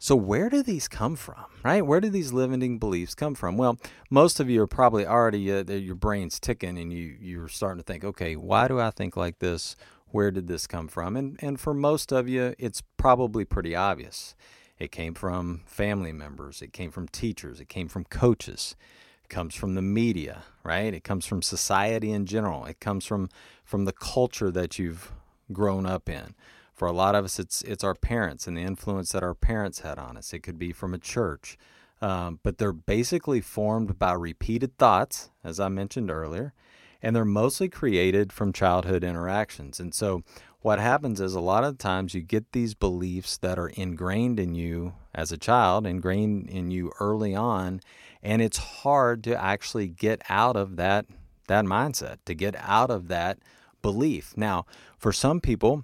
So, 0.02 0.16
where 0.16 0.48
do 0.48 0.62
these 0.62 0.88
come 0.88 1.14
from, 1.14 1.44
right? 1.62 1.84
Where 1.84 2.00
do 2.00 2.08
these 2.08 2.32
limiting 2.32 2.78
beliefs 2.78 3.14
come 3.14 3.34
from? 3.34 3.58
Well, 3.58 3.78
most 4.08 4.40
of 4.40 4.48
you 4.48 4.62
are 4.62 4.66
probably 4.66 5.06
already, 5.06 5.52
uh, 5.52 5.62
your 5.64 5.94
brain's 5.94 6.40
ticking 6.40 6.78
and 6.78 6.90
you, 6.90 7.16
you're 7.20 7.48
starting 7.48 7.82
to 7.82 7.84
think, 7.84 8.02
okay, 8.02 8.34
why 8.34 8.66
do 8.66 8.80
I 8.80 8.90
think 8.90 9.14
like 9.14 9.40
this? 9.40 9.76
Where 10.06 10.30
did 10.30 10.48
this 10.48 10.66
come 10.66 10.88
from? 10.88 11.18
And, 11.18 11.38
and 11.42 11.60
for 11.60 11.74
most 11.74 12.12
of 12.12 12.30
you, 12.30 12.54
it's 12.58 12.82
probably 12.96 13.44
pretty 13.44 13.76
obvious. 13.76 14.34
It 14.80 14.90
came 14.90 15.14
from 15.14 15.60
family 15.66 16.12
members, 16.12 16.62
it 16.62 16.72
came 16.72 16.90
from 16.90 17.06
teachers, 17.06 17.60
it 17.60 17.68
came 17.68 17.86
from 17.86 18.04
coaches, 18.04 18.74
it 19.22 19.28
comes 19.28 19.54
from 19.54 19.74
the 19.74 19.82
media, 19.82 20.44
right? 20.64 20.92
It 20.92 21.04
comes 21.04 21.26
from 21.26 21.42
society 21.42 22.10
in 22.10 22.24
general, 22.26 22.64
it 22.64 22.80
comes 22.80 23.04
from, 23.04 23.28
from 23.62 23.84
the 23.84 23.92
culture 23.92 24.50
that 24.50 24.78
you've 24.78 25.12
grown 25.52 25.84
up 25.86 26.08
in. 26.08 26.34
For 26.72 26.88
a 26.88 26.92
lot 26.92 27.14
of 27.14 27.26
us, 27.26 27.38
it's 27.38 27.60
it's 27.60 27.84
our 27.84 27.94
parents 27.94 28.46
and 28.46 28.56
the 28.56 28.62
influence 28.62 29.12
that 29.12 29.22
our 29.22 29.34
parents 29.34 29.80
had 29.80 29.98
on 29.98 30.16
us. 30.16 30.32
It 30.32 30.38
could 30.42 30.58
be 30.58 30.72
from 30.72 30.94
a 30.94 30.98
church, 30.98 31.58
um, 32.00 32.40
but 32.42 32.56
they're 32.56 32.72
basically 32.72 33.42
formed 33.42 33.98
by 33.98 34.14
repeated 34.14 34.78
thoughts, 34.78 35.28
as 35.44 35.60
I 35.60 35.68
mentioned 35.68 36.10
earlier, 36.10 36.54
and 37.02 37.14
they're 37.14 37.26
mostly 37.26 37.68
created 37.68 38.32
from 38.32 38.54
childhood 38.54 39.04
interactions. 39.04 39.78
And 39.78 39.92
so, 39.92 40.22
what 40.62 40.78
happens 40.78 41.20
is 41.20 41.34
a 41.34 41.40
lot 41.40 41.64
of 41.64 41.78
times 41.78 42.14
you 42.14 42.20
get 42.20 42.52
these 42.52 42.74
beliefs 42.74 43.38
that 43.38 43.58
are 43.58 43.68
ingrained 43.68 44.38
in 44.38 44.54
you 44.54 44.94
as 45.14 45.32
a 45.32 45.38
child, 45.38 45.86
ingrained 45.86 46.48
in 46.48 46.70
you 46.70 46.92
early 47.00 47.34
on, 47.34 47.80
and 48.22 48.42
it's 48.42 48.58
hard 48.58 49.24
to 49.24 49.42
actually 49.42 49.88
get 49.88 50.22
out 50.28 50.56
of 50.56 50.76
that 50.76 51.06
that 51.48 51.64
mindset, 51.64 52.18
to 52.24 52.34
get 52.34 52.54
out 52.60 52.90
of 52.90 53.08
that 53.08 53.38
belief. 53.82 54.36
Now, 54.36 54.66
for 54.96 55.12
some 55.12 55.40
people, 55.40 55.82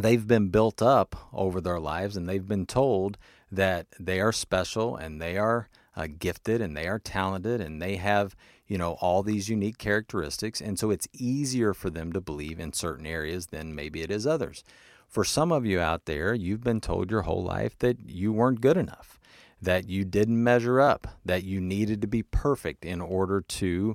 they've 0.00 0.26
been 0.26 0.48
built 0.48 0.80
up 0.80 1.28
over 1.34 1.60
their 1.60 1.78
lives 1.78 2.16
and 2.16 2.26
they've 2.26 2.48
been 2.48 2.64
told 2.64 3.18
that 3.52 3.86
they 3.98 4.20
are 4.20 4.32
special 4.32 4.96
and 4.96 5.20
they 5.20 5.36
are 5.36 5.68
uh, 5.96 6.06
gifted 6.18 6.60
and 6.60 6.76
they 6.76 6.86
are 6.86 6.98
talented 6.98 7.60
and 7.60 7.80
they 7.80 7.96
have 7.96 8.36
you 8.66 8.78
know 8.78 8.92
all 9.00 9.22
these 9.22 9.48
unique 9.48 9.78
characteristics 9.78 10.60
and 10.60 10.78
so 10.78 10.90
it's 10.90 11.08
easier 11.12 11.74
for 11.74 11.90
them 11.90 12.12
to 12.12 12.20
believe 12.20 12.60
in 12.60 12.72
certain 12.72 13.06
areas 13.06 13.46
than 13.46 13.74
maybe 13.74 14.02
it 14.02 14.10
is 14.10 14.26
others. 14.26 14.62
For 15.08 15.24
some 15.24 15.50
of 15.50 15.66
you 15.66 15.80
out 15.80 16.04
there 16.04 16.34
you've 16.34 16.62
been 16.62 16.80
told 16.80 17.10
your 17.10 17.22
whole 17.22 17.42
life 17.42 17.78
that 17.78 18.08
you 18.08 18.32
weren't 18.32 18.60
good 18.60 18.76
enough 18.76 19.18
that 19.62 19.88
you 19.88 20.04
didn't 20.04 20.42
measure 20.42 20.80
up 20.80 21.06
that 21.24 21.44
you 21.44 21.60
needed 21.60 22.00
to 22.00 22.06
be 22.06 22.22
perfect 22.22 22.84
in 22.84 23.00
order 23.00 23.40
to 23.40 23.94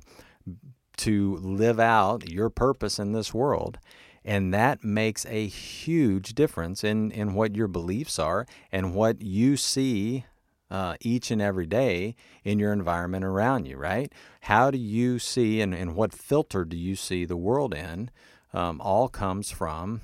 to 0.98 1.36
live 1.38 1.80
out 1.80 2.30
your 2.30 2.50
purpose 2.50 3.00
in 3.00 3.14
this 3.14 3.34
world 3.34 3.80
and 4.26 4.52
that 4.54 4.84
makes 4.84 5.24
a 5.28 5.46
huge 5.46 6.34
difference 6.34 6.84
in, 6.84 7.12
in 7.12 7.36
what 7.36 7.56
your 7.56 7.68
beliefs 7.68 8.18
are 8.18 8.48
and 8.72 8.96
what 8.96 9.22
you 9.22 9.56
see 9.56 10.26
uh, 10.70 10.96
each 11.02 11.32
and 11.32 11.42
every 11.42 11.66
day 11.66 12.16
in 12.44 12.60
your 12.60 12.74
environment 12.74 13.24
around 13.24 13.66
you, 13.66 13.78
right? 13.78 14.12
How 14.42 14.72
do 14.72 14.78
you 14.78 15.20
see 15.20 15.62
and, 15.62 15.74
and 15.74 15.96
what 15.96 16.14
filter 16.14 16.66
do 16.66 16.78
you 16.78 16.96
see 16.96 17.26
the 17.26 17.38
world 17.38 17.74
in? 17.74 18.10
Um, 18.54 18.82
all 18.82 19.10
comes 19.10 19.52
from 19.52 20.02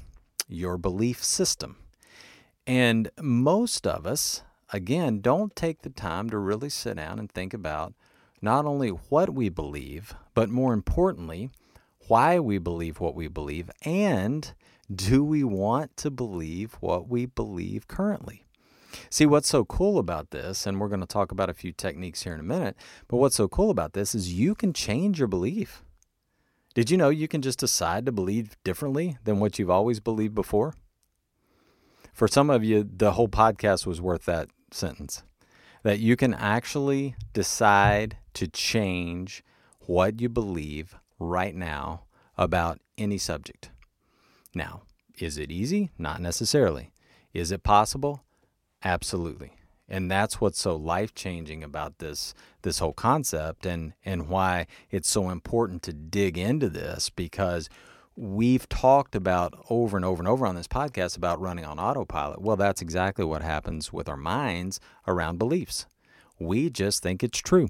your 0.48 0.77
belief 0.77 1.24
system. 1.24 1.77
And 2.68 3.10
most 3.20 3.88
of 3.88 4.06
us, 4.06 4.44
again, 4.72 5.22
don't 5.22 5.56
take 5.56 5.82
the 5.82 5.89
time 5.89 6.30
to 6.30 6.38
really 6.38 6.70
sit 6.70 6.98
down 6.98 7.18
and 7.18 7.32
think 7.32 7.53
about 7.53 7.94
not 8.41 8.65
only 8.65 8.89
what 8.89 9.34
we 9.34 9.50
believe, 9.50 10.15
but 10.34 10.50
more 10.50 10.74
importantly, 10.74 11.50
why 12.08 12.39
we 12.39 12.58
believe 12.58 13.00
what 13.00 13.15
we 13.15 13.27
believe, 13.27 13.70
and 13.84 14.53
do 14.94 15.24
we 15.24 15.44
want 15.44 15.96
to 15.98 16.10
believe 16.12 16.74
what 16.82 17.08
we 17.08 17.25
believe 17.25 17.88
currently? 17.88 18.40
See, 19.10 19.25
what's 19.25 19.48
so 19.48 19.65
cool 19.65 19.98
about 19.98 20.31
this, 20.31 20.65
and 20.65 20.79
we're 20.79 20.88
going 20.88 21.01
to 21.01 21.05
talk 21.05 21.31
about 21.31 21.50
a 21.50 21.53
few 21.53 21.71
techniques 21.71 22.24
here 22.24 22.33
in 22.33 22.39
a 22.39 22.43
minute, 22.43 22.75
but 23.07 23.17
what's 23.17 23.36
so 23.36 23.48
cool 23.48 23.69
about 23.69 23.93
this 23.93 24.13
is 24.15 24.33
you 24.33 24.55
can 24.55 24.74
change 24.74 25.19
your 25.19 25.27
belief. 25.27 25.83
Did 26.74 26.89
you 26.89 26.98
know 26.98 27.10
you 27.10 27.27
can 27.27 27.41
just 27.41 27.60
decide 27.60 28.05
to 28.05 28.12
believe 28.12 28.55
differently 28.63 29.17
than 29.24 29.39
what 29.39 29.60
you've 29.60 29.69
always 29.69 30.00
believed 30.00 30.36
before? 30.36 30.74
For 32.13 32.27
some 32.27 32.50
of 32.50 32.63
you, 32.63 32.89
the 32.89 33.13
whole 33.13 33.27
podcast 33.27 33.86
was 33.86 34.01
worth 34.01 34.25
that 34.25 34.50
sentence. 34.71 35.24
That 35.83 36.00
you 36.00 36.15
can 36.15 36.33
actually 36.33 37.15
decide 37.33 38.17
to 38.36 38.48
change 38.48 39.43
what 39.81 40.21
you 40.21 40.29
believe 40.29 40.95
right 41.19 41.55
now 41.55 42.03
about 42.38 42.79
any 42.98 43.17
subject. 43.17 43.71
Now, 44.53 44.83
is 45.17 45.38
it 45.38 45.51
easy? 45.51 45.89
Not 45.98 46.21
necessarily. 46.21 46.91
Is 47.33 47.51
it 47.51 47.63
possible? 47.63 48.24
Absolutely. 48.83 49.53
And 49.88 50.09
that's 50.09 50.39
what's 50.39 50.59
so 50.59 50.75
life-changing 50.75 51.63
about 51.63 52.00
this 52.00 52.33
this 52.61 52.79
whole 52.79 52.93
concept 52.93 53.65
and 53.65 53.93
and 54.05 54.29
why 54.29 54.67
it's 54.89 55.09
so 55.09 55.29
important 55.29 55.81
to 55.83 55.93
dig 55.93 56.38
into 56.38 56.69
this 56.69 57.09
because 57.09 57.69
we've 58.15 58.69
talked 58.69 59.15
about 59.15 59.53
over 59.69 59.97
and 59.97 60.05
over 60.05 60.21
and 60.21 60.27
over 60.27 60.45
on 60.45 60.55
this 60.55 60.67
podcast 60.67 61.17
about 61.17 61.41
running 61.41 61.65
on 61.65 61.79
autopilot. 61.79 62.41
Well, 62.41 62.55
that's 62.57 62.81
exactly 62.81 63.25
what 63.25 63.41
happens 63.41 63.91
with 63.91 64.07
our 64.07 64.17
minds 64.17 64.79
around 65.07 65.39
beliefs. 65.39 65.85
We 66.39 66.69
just 66.69 67.03
think 67.03 67.23
it's 67.23 67.39
true 67.39 67.69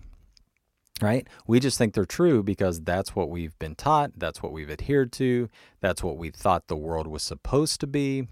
right? 1.02 1.28
We 1.48 1.60
just 1.60 1.78
think 1.78 1.94
they're 1.94 2.06
true 2.06 2.44
because 2.44 2.82
that's 2.82 3.16
what 3.16 3.30
we've 3.30 3.58
been 3.60 3.76
taught, 3.76 4.12
that's 4.18 4.44
what 4.44 4.52
we've 4.52 4.70
adhered 4.70 5.12
to, 5.14 5.50
that's 5.80 6.04
what 6.04 6.18
we 6.18 6.30
thought 6.30 6.68
the 6.68 6.78
world 6.78 7.08
was 7.08 7.24
supposed 7.24 7.80
to 7.82 7.88
be. 7.88 8.28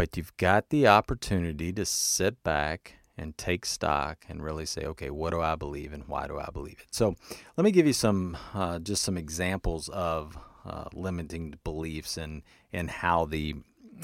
But 0.00 0.16
you've 0.16 0.34
got 0.38 0.70
the 0.70 0.88
opportunity 0.88 1.74
to 1.74 1.84
sit 1.84 2.42
back 2.42 2.94
and 3.18 3.36
take 3.36 3.66
stock 3.66 4.24
and 4.30 4.42
really 4.42 4.64
say, 4.64 4.86
okay, 4.86 5.10
what 5.10 5.28
do 5.28 5.42
I 5.42 5.56
believe 5.56 5.92
and 5.92 6.08
why 6.08 6.26
do 6.26 6.38
I 6.38 6.48
believe 6.50 6.78
it? 6.80 6.86
So 6.90 7.16
let 7.58 7.64
me 7.64 7.70
give 7.70 7.86
you 7.86 7.92
some, 7.92 8.38
uh, 8.54 8.78
just 8.78 9.02
some 9.02 9.18
examples 9.18 9.90
of 9.90 10.38
uh, 10.64 10.84
limiting 10.94 11.58
beliefs 11.64 12.16
and 12.16 12.40
and 12.72 12.90
how 12.90 13.26
the 13.26 13.56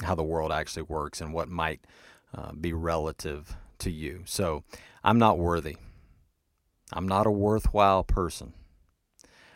how 0.03 0.13
the 0.13 0.21
world 0.21 0.51
actually 0.51 0.83
works 0.83 1.19
and 1.19 1.33
what 1.33 1.49
might 1.49 1.81
uh, 2.31 2.51
be 2.51 2.73
relative 2.73 3.57
to 3.79 3.89
you. 3.89 4.21
So 4.25 4.63
I'm 5.03 5.17
not 5.17 5.39
worthy. 5.39 5.77
I'm 6.93 7.07
not 7.07 7.25
a 7.25 7.31
worthwhile 7.31 8.03
person. 8.03 8.53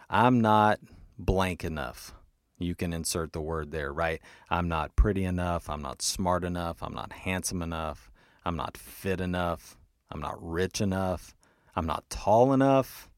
I'm 0.09 0.41
not 0.41 0.79
blank 1.19 1.63
enough. 1.63 2.15
You 2.61 2.75
can 2.75 2.93
insert 2.93 3.33
the 3.33 3.41
word 3.41 3.71
there, 3.71 3.91
right? 3.91 4.21
I'm 4.49 4.67
not 4.67 4.95
pretty 4.95 5.23
enough. 5.23 5.69
I'm 5.69 5.81
not 5.81 6.01
smart 6.01 6.43
enough. 6.43 6.81
I'm 6.81 6.93
not 6.93 7.13
handsome 7.13 7.61
enough. 7.61 8.11
I'm 8.45 8.55
not 8.55 8.77
fit 8.77 9.21
enough. 9.21 9.77
I'm 10.11 10.19
not 10.19 10.37
rich 10.41 10.81
enough. 10.81 11.35
I'm 11.75 11.85
not 11.85 12.09
tall 12.09 12.53
enough, 12.53 13.09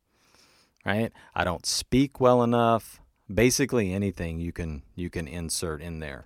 right? 0.86 1.12
I 1.34 1.44
don't 1.44 1.66
speak 1.66 2.20
well 2.20 2.44
enough. 2.44 3.00
Basically 3.34 3.94
anything 3.94 4.40
you 4.40 4.52
can 4.52 4.84
you 4.96 5.10
can 5.10 5.28
insert 5.28 5.82
in 5.82 6.00
there. 6.00 6.26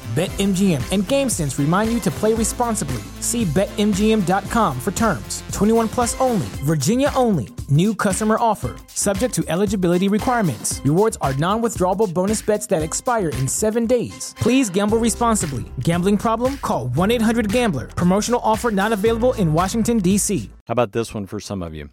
BetMGM 0.11 0.91
and 0.91 1.03
GameSense 1.03 1.57
remind 1.57 1.89
you 1.89 2.01
to 2.01 2.11
play 2.11 2.33
responsibly. 2.33 3.01
See 3.21 3.45
BetMGM.com 3.45 4.77
for 4.81 4.91
terms. 4.91 5.41
21 5.53 5.87
plus 5.87 6.19
only, 6.19 6.47
Virginia 6.65 7.09
only. 7.15 7.47
New 7.69 7.95
customer 7.95 8.35
offer, 8.37 8.75
subject 8.87 9.33
to 9.35 9.45
eligibility 9.47 10.09
requirements. 10.09 10.81
Rewards 10.83 11.17
are 11.21 11.33
non 11.35 11.61
withdrawable 11.61 12.13
bonus 12.13 12.41
bets 12.41 12.67
that 12.67 12.83
expire 12.83 13.29
in 13.29 13.47
seven 13.47 13.85
days. 13.85 14.35
Please 14.37 14.69
gamble 14.69 14.97
responsibly. 14.97 15.63
Gambling 15.79 16.17
problem? 16.17 16.57
Call 16.57 16.89
1 16.89 17.11
800 17.11 17.49
Gambler. 17.49 17.87
Promotional 17.87 18.41
offer 18.43 18.69
not 18.69 18.91
available 18.91 19.31
in 19.33 19.53
Washington, 19.53 19.99
D.C. 19.99 20.49
How 20.67 20.73
about 20.73 20.91
this 20.91 21.13
one 21.13 21.25
for 21.25 21.39
some 21.39 21.63
of 21.63 21.73
you? 21.73 21.89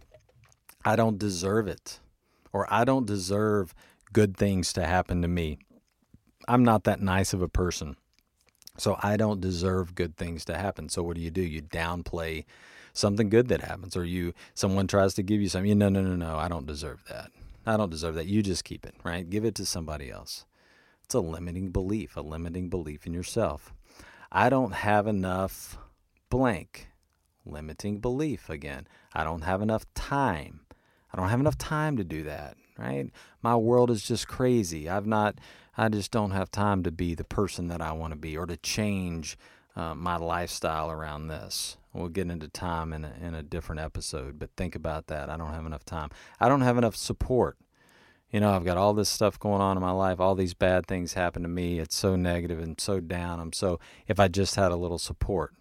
I 0.85 0.97
don't 0.97 1.19
deserve 1.19 1.69
it, 1.69 2.01
or 2.53 2.67
I 2.69 2.83
don't 2.83 3.07
deserve 3.07 3.77
good 4.13 4.37
things 4.37 4.73
to 4.73 4.85
happen 4.85 5.23
to 5.23 5.29
me. 5.29 5.61
I'm 6.49 6.65
not 6.65 6.83
that 6.85 7.01
nice 7.01 7.33
of 7.33 7.43
a 7.43 7.49
person. 7.49 7.97
So 8.79 8.97
I 9.03 9.17
don't 9.17 9.41
deserve 9.41 9.95
good 9.95 10.17
things 10.17 10.45
to 10.47 10.57
happen. 10.57 10.89
So 10.89 11.03
what 11.03 11.17
do 11.17 11.23
you 11.23 11.31
do? 11.31 11.43
You 11.43 11.63
downplay 11.63 12.45
something 12.93 13.29
good 13.29 13.49
that 13.49 13.61
happens, 13.61 13.97
or 13.97 14.05
you 14.05 14.33
someone 14.55 14.87
tries 14.87 15.15
to 15.15 15.23
give 15.23 15.41
you 15.41 15.49
something. 15.49 15.69
You 15.69 15.75
no 15.75 15.89
no 15.89 16.03
no 16.03 16.17
no. 16.17 16.37
I 16.37 16.49
don't 16.49 16.67
deserve 16.67 17.03
that. 17.09 17.31
I 17.67 17.77
don't 17.77 17.91
deserve 17.91 18.15
that. 18.15 18.27
You 18.27 18.43
just 18.43 18.65
keep 18.65 18.87
it 18.87 18.95
right. 19.05 19.29
Give 19.29 19.45
it 19.45 19.55
to 19.57 19.67
somebody 19.67 20.11
else. 20.11 20.47
It's 21.05 21.15
a 21.15 21.21
limiting 21.21 21.71
belief, 21.71 22.17
a 22.17 22.21
limiting 22.21 22.69
belief 22.69 23.07
in 23.07 23.15
yourself. 23.15 23.75
I 24.31 24.49
don't 24.49 24.73
have 24.73 25.07
enough 25.07 25.79
blank. 26.31 26.89
Limiting 27.45 27.99
belief 27.99 28.51
again. 28.51 28.87
I 29.15 29.25
don't 29.25 29.43
have 29.43 29.63
enough 29.63 29.87
time. 29.95 30.61
I 31.13 31.17
don't 31.17 31.31
have 31.31 31.41
enough 31.41 31.57
time 31.57 31.97
to 31.97 32.05
do 32.05 32.23
that, 32.25 32.57
right? 32.79 33.11
My 33.43 33.57
world 33.57 33.91
is 33.91 34.03
just 34.03 34.29
crazy. 34.29 34.89
I've 34.89 35.07
not 35.07 35.39
I 35.77 35.89
just 35.89 36.11
don't 36.11 36.33
have 36.33 36.51
time 36.51 36.83
to 36.83 36.91
be 36.91 37.15
the 37.15 37.25
person 37.25 37.69
that 37.69 37.81
I 37.81 37.93
want 37.93 38.13
to 38.13 38.19
be 38.19 38.37
or 38.37 38.47
to 38.47 38.57
change 38.57 39.39
uh, 39.77 39.95
my 39.95 40.17
lifestyle 40.17 40.91
around 40.91 41.29
this. 41.29 41.77
We'll 41.93 42.09
get 42.09 42.31
into 42.31 42.49
time 42.49 42.93
in 42.93 43.05
a, 43.05 43.15
in 43.21 43.35
a 43.35 43.45
different 43.45 43.81
episode, 43.81 44.39
but 44.39 44.51
think 44.57 44.75
about 44.75 45.07
that. 45.07 45.31
I 45.31 45.37
don't 45.37 45.53
have 45.53 45.67
enough 45.67 45.85
time. 45.85 46.11
I 46.41 46.49
don't 46.49 46.63
have 46.63 46.79
enough 46.79 46.97
support. 46.97 47.57
You 48.31 48.41
know, 48.41 48.51
I've 48.51 48.65
got 48.65 48.77
all 48.77 48.93
this 48.93 49.09
stuff 49.09 49.39
going 49.39 49.63
on 49.63 49.77
in 49.77 49.83
my 49.83 49.93
life, 49.93 50.21
all 50.21 50.35
these 50.35 50.53
bad 50.53 50.87
things 50.87 51.15
happen 51.15 51.43
to 51.43 51.49
me. 51.49 51.79
It's 51.79 51.97
so 51.97 52.17
negative 52.17 52.59
and 52.59 52.79
so 52.81 53.01
down. 53.01 53.41
I'm 53.41 53.53
so, 53.53 53.79
if 54.07 54.19
I 54.21 54.29
just 54.29 54.57
had 54.57 54.73
a 54.73 54.77
little 54.77 54.99
support, 54.99 55.55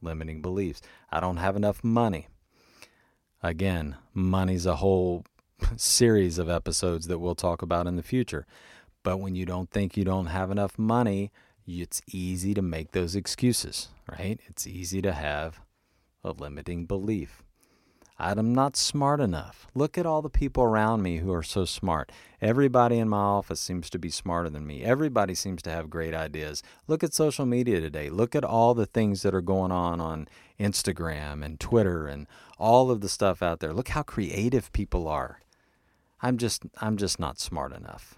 limiting 0.00 0.40
beliefs. 0.40 0.80
I 1.10 1.20
don't 1.20 1.36
have 1.38 1.56
enough 1.56 1.84
money. 1.84 2.28
Again, 3.42 3.96
money's 4.14 4.66
a 4.66 4.76
whole 4.76 5.24
series 5.76 6.38
of 6.38 6.48
episodes 6.48 7.06
that 7.06 7.18
we'll 7.18 7.34
talk 7.34 7.62
about 7.62 7.86
in 7.86 7.96
the 7.96 8.02
future. 8.02 8.46
But 9.02 9.18
when 9.18 9.34
you 9.34 9.46
don't 9.46 9.70
think 9.70 9.96
you 9.96 10.04
don't 10.04 10.26
have 10.26 10.50
enough 10.50 10.78
money, 10.78 11.30
it's 11.66 12.02
easy 12.08 12.54
to 12.54 12.62
make 12.62 12.92
those 12.92 13.16
excuses, 13.16 13.88
right? 14.10 14.40
It's 14.46 14.66
easy 14.66 15.00
to 15.02 15.12
have 15.12 15.60
a 16.24 16.32
limiting 16.32 16.86
belief. 16.86 17.42
I'm 18.22 18.52
not 18.52 18.76
smart 18.76 19.18
enough. 19.18 19.66
Look 19.74 19.96
at 19.96 20.04
all 20.04 20.20
the 20.20 20.28
people 20.28 20.62
around 20.62 21.02
me 21.02 21.18
who 21.18 21.32
are 21.32 21.42
so 21.42 21.64
smart. 21.64 22.12
Everybody 22.42 22.98
in 22.98 23.08
my 23.08 23.16
office 23.16 23.60
seems 23.60 23.88
to 23.90 23.98
be 23.98 24.10
smarter 24.10 24.50
than 24.50 24.66
me. 24.66 24.82
Everybody 24.82 25.34
seems 25.34 25.62
to 25.62 25.70
have 25.70 25.88
great 25.88 26.12
ideas. 26.12 26.62
Look 26.86 27.02
at 27.02 27.14
social 27.14 27.46
media 27.46 27.80
today. 27.80 28.10
Look 28.10 28.34
at 28.34 28.44
all 28.44 28.74
the 28.74 28.84
things 28.84 29.22
that 29.22 29.34
are 29.34 29.40
going 29.40 29.72
on 29.72 30.02
on 30.02 30.28
Instagram 30.58 31.42
and 31.42 31.58
Twitter 31.58 32.06
and 32.08 32.26
all 32.58 32.90
of 32.90 33.00
the 33.00 33.08
stuff 33.08 33.42
out 33.42 33.60
there. 33.60 33.72
Look 33.72 33.88
how 33.88 34.02
creative 34.02 34.70
people 34.72 35.08
are. 35.08 35.40
I'm 36.22 36.36
just 36.36 36.64
I'm 36.80 36.96
just 36.96 37.18
not 37.18 37.38
smart 37.38 37.72
enough. 37.72 38.16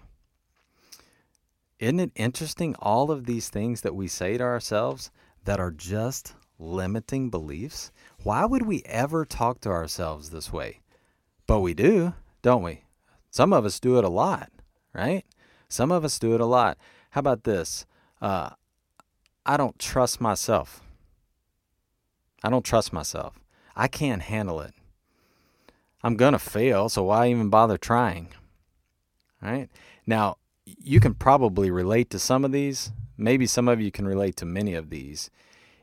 Isn't 1.79 1.99
it 1.99 2.11
interesting 2.15 2.75
all 2.79 3.11
of 3.11 3.25
these 3.25 3.49
things 3.49 3.81
that 3.81 3.95
we 3.95 4.07
say 4.07 4.37
to 4.37 4.43
ourselves 4.43 5.11
that 5.45 5.59
are 5.59 5.71
just 5.71 6.33
limiting 6.57 7.29
beliefs? 7.29 7.91
Why 8.23 8.45
would 8.45 8.65
we 8.65 8.83
ever 8.85 9.25
talk 9.25 9.59
to 9.61 9.69
ourselves 9.69 10.29
this 10.29 10.53
way? 10.53 10.81
But 11.47 11.59
we 11.59 11.73
do, 11.73 12.13
don't 12.41 12.63
we? 12.63 12.83
Some 13.29 13.51
of 13.51 13.65
us 13.65 13.79
do 13.79 13.97
it 13.97 14.03
a 14.03 14.09
lot, 14.09 14.51
right? 14.93 15.25
Some 15.67 15.91
of 15.91 16.05
us 16.05 16.19
do 16.19 16.35
it 16.35 16.41
a 16.41 16.45
lot. 16.45 16.77
How 17.09 17.19
about 17.19 17.43
this? 17.43 17.85
Uh, 18.21 18.51
I 19.45 19.57
don't 19.57 19.77
trust 19.77 20.21
myself. 20.21 20.81
I 22.43 22.49
don't 22.49 22.63
trust 22.63 22.93
myself. 22.93 23.39
I 23.75 23.87
can't 23.87 24.21
handle 24.21 24.61
it. 24.61 24.73
I'm 26.03 26.15
going 26.15 26.33
to 26.33 26.39
fail, 26.39 26.89
so 26.89 27.03
why 27.03 27.29
even 27.29 27.49
bother 27.49 27.77
trying? 27.77 28.29
Right? 29.41 29.69
Now, 30.05 30.37
you 30.65 30.99
can 30.99 31.13
probably 31.13 31.71
relate 31.71 32.09
to 32.11 32.19
some 32.19 32.43
of 32.43 32.51
these. 32.51 32.91
Maybe 33.17 33.45
some 33.45 33.67
of 33.67 33.79
you 33.79 33.91
can 33.91 34.07
relate 34.07 34.35
to 34.37 34.45
many 34.45 34.73
of 34.73 34.89
these. 34.89 35.29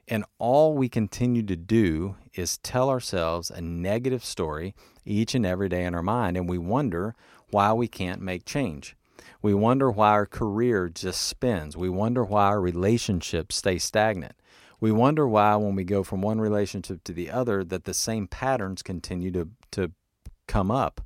And 0.08 0.24
all 0.38 0.74
we 0.74 0.88
continue 0.88 1.42
to 1.44 1.56
do 1.56 2.16
is 2.34 2.58
tell 2.58 2.90
ourselves 2.90 3.50
a 3.50 3.60
negative 3.60 4.24
story 4.24 4.74
each 5.04 5.34
and 5.34 5.46
every 5.46 5.68
day 5.68 5.84
in 5.84 5.94
our 5.94 6.02
mind, 6.02 6.36
and 6.36 6.48
we 6.48 6.58
wonder 6.58 7.14
why 7.50 7.72
we 7.72 7.88
can't 7.88 8.20
make 8.20 8.44
change. 8.44 8.96
We 9.42 9.54
wonder 9.54 9.90
why 9.90 10.10
our 10.10 10.26
career 10.26 10.88
just 10.88 11.22
spins. 11.22 11.76
We 11.76 11.88
wonder 11.88 12.24
why 12.24 12.46
our 12.46 12.60
relationships 12.60 13.56
stay 13.56 13.78
stagnant. 13.78 14.34
We 14.80 14.92
wonder 14.92 15.28
why, 15.28 15.56
when 15.56 15.76
we 15.76 15.84
go 15.84 16.02
from 16.02 16.22
one 16.22 16.40
relationship 16.40 17.04
to 17.04 17.12
the 17.12 17.30
other, 17.30 17.62
that 17.64 17.84
the 17.84 17.94
same 17.94 18.26
patterns 18.26 18.82
continue 18.82 19.30
to, 19.32 19.48
to 19.72 19.92
come 20.50 20.70
up. 20.70 21.00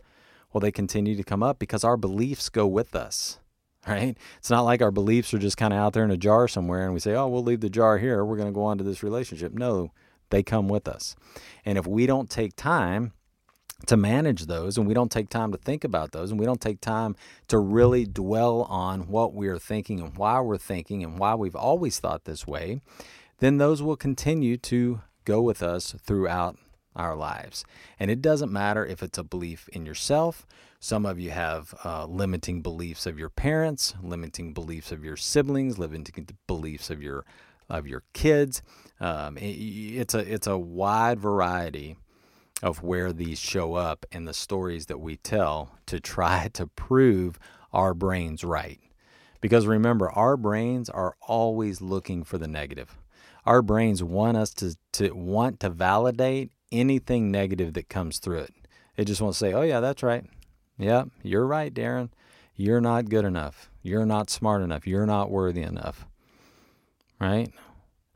Well, 0.52 0.60
they 0.60 0.72
continue 0.72 1.16
to 1.16 1.24
come 1.24 1.42
up 1.42 1.58
because 1.58 1.84
our 1.84 1.96
beliefs 1.96 2.48
go 2.48 2.66
with 2.66 2.94
us 2.94 3.38
right? 3.88 4.16
It's 4.38 4.50
not 4.50 4.62
like 4.62 4.82
our 4.82 4.90
beliefs 4.90 5.34
are 5.34 5.38
just 5.38 5.56
kind 5.56 5.72
of 5.72 5.78
out 5.78 5.92
there 5.92 6.04
in 6.04 6.10
a 6.10 6.16
jar 6.16 6.48
somewhere 6.48 6.84
and 6.84 6.94
we 6.94 7.00
say, 7.00 7.14
oh, 7.14 7.28
we'll 7.28 7.42
leave 7.42 7.60
the 7.60 7.70
jar 7.70 7.98
here. 7.98 8.24
We're 8.24 8.36
going 8.36 8.48
to 8.48 8.54
go 8.54 8.64
on 8.64 8.78
to 8.78 8.84
this 8.84 9.02
relationship. 9.02 9.52
No, 9.52 9.92
they 10.30 10.42
come 10.42 10.68
with 10.68 10.88
us. 10.88 11.14
And 11.64 11.76
if 11.76 11.86
we 11.86 12.06
don't 12.06 12.30
take 12.30 12.56
time 12.56 13.12
to 13.86 13.96
manage 13.96 14.46
those 14.46 14.78
and 14.78 14.86
we 14.86 14.94
don't 14.94 15.10
take 15.10 15.28
time 15.28 15.52
to 15.52 15.58
think 15.58 15.84
about 15.84 16.12
those 16.12 16.30
and 16.30 16.40
we 16.40 16.46
don't 16.46 16.60
take 16.60 16.80
time 16.80 17.14
to 17.48 17.58
really 17.58 18.06
dwell 18.06 18.62
on 18.62 19.08
what 19.08 19.34
we're 19.34 19.58
thinking 19.58 20.00
and 20.00 20.16
why 20.16 20.40
we're 20.40 20.56
thinking 20.56 21.04
and 21.04 21.18
why 21.18 21.34
we've 21.34 21.56
always 21.56 21.98
thought 21.98 22.24
this 22.24 22.46
way, 22.46 22.80
then 23.40 23.58
those 23.58 23.82
will 23.82 23.96
continue 23.96 24.56
to 24.56 25.02
go 25.26 25.42
with 25.42 25.62
us 25.62 25.94
throughout 26.02 26.56
our 26.96 27.16
lives. 27.16 27.64
And 27.98 28.10
it 28.10 28.22
doesn't 28.22 28.52
matter 28.52 28.84
if 28.84 29.02
it's 29.02 29.18
a 29.18 29.24
belief 29.24 29.68
in 29.68 29.86
yourself. 29.86 30.46
Some 30.80 31.06
of 31.06 31.18
you 31.18 31.30
have 31.30 31.74
uh, 31.84 32.06
limiting 32.06 32.62
beliefs 32.62 33.06
of 33.06 33.18
your 33.18 33.30
parents, 33.30 33.94
limiting 34.02 34.52
beliefs 34.52 34.92
of 34.92 35.04
your 35.04 35.16
siblings, 35.16 35.78
limiting 35.78 36.28
beliefs 36.46 36.90
of 36.90 37.02
your 37.02 37.24
of 37.70 37.86
your 37.86 38.02
kids. 38.12 38.62
Um, 39.00 39.38
it, 39.38 39.52
it's 39.52 40.14
a 40.14 40.18
it's 40.18 40.46
a 40.46 40.58
wide 40.58 41.18
variety 41.18 41.96
of 42.62 42.82
where 42.82 43.12
these 43.12 43.38
show 43.38 43.74
up 43.74 44.06
and 44.12 44.26
the 44.26 44.34
stories 44.34 44.86
that 44.86 45.00
we 45.00 45.16
tell 45.16 45.78
to 45.86 46.00
try 46.00 46.48
to 46.54 46.66
prove 46.66 47.38
our 47.72 47.94
brains 47.94 48.44
right. 48.44 48.80
Because 49.40 49.66
remember, 49.66 50.10
our 50.10 50.36
brains 50.36 50.88
are 50.88 51.16
always 51.20 51.82
looking 51.82 52.24
for 52.24 52.38
the 52.38 52.48
negative. 52.48 52.96
Our 53.44 53.60
brains 53.60 54.02
want 54.02 54.38
us 54.38 54.54
to, 54.54 54.74
to 54.92 55.12
want 55.12 55.60
to 55.60 55.68
validate 55.68 56.50
anything 56.72 57.30
negative 57.30 57.74
that 57.74 57.88
comes 57.88 58.18
through 58.18 58.40
it. 58.40 58.54
It 58.96 59.06
just 59.06 59.20
won't 59.20 59.36
say, 59.36 59.52
oh, 59.52 59.62
yeah, 59.62 59.80
that's 59.80 60.02
right. 60.02 60.24
Yeah, 60.78 61.04
you're 61.22 61.46
right, 61.46 61.72
Darren. 61.72 62.10
You're 62.56 62.80
not 62.80 63.08
good 63.08 63.24
enough. 63.24 63.70
You're 63.82 64.06
not 64.06 64.30
smart 64.30 64.62
enough. 64.62 64.86
You're 64.86 65.06
not 65.06 65.30
worthy 65.30 65.62
enough. 65.62 66.06
Right? 67.20 67.52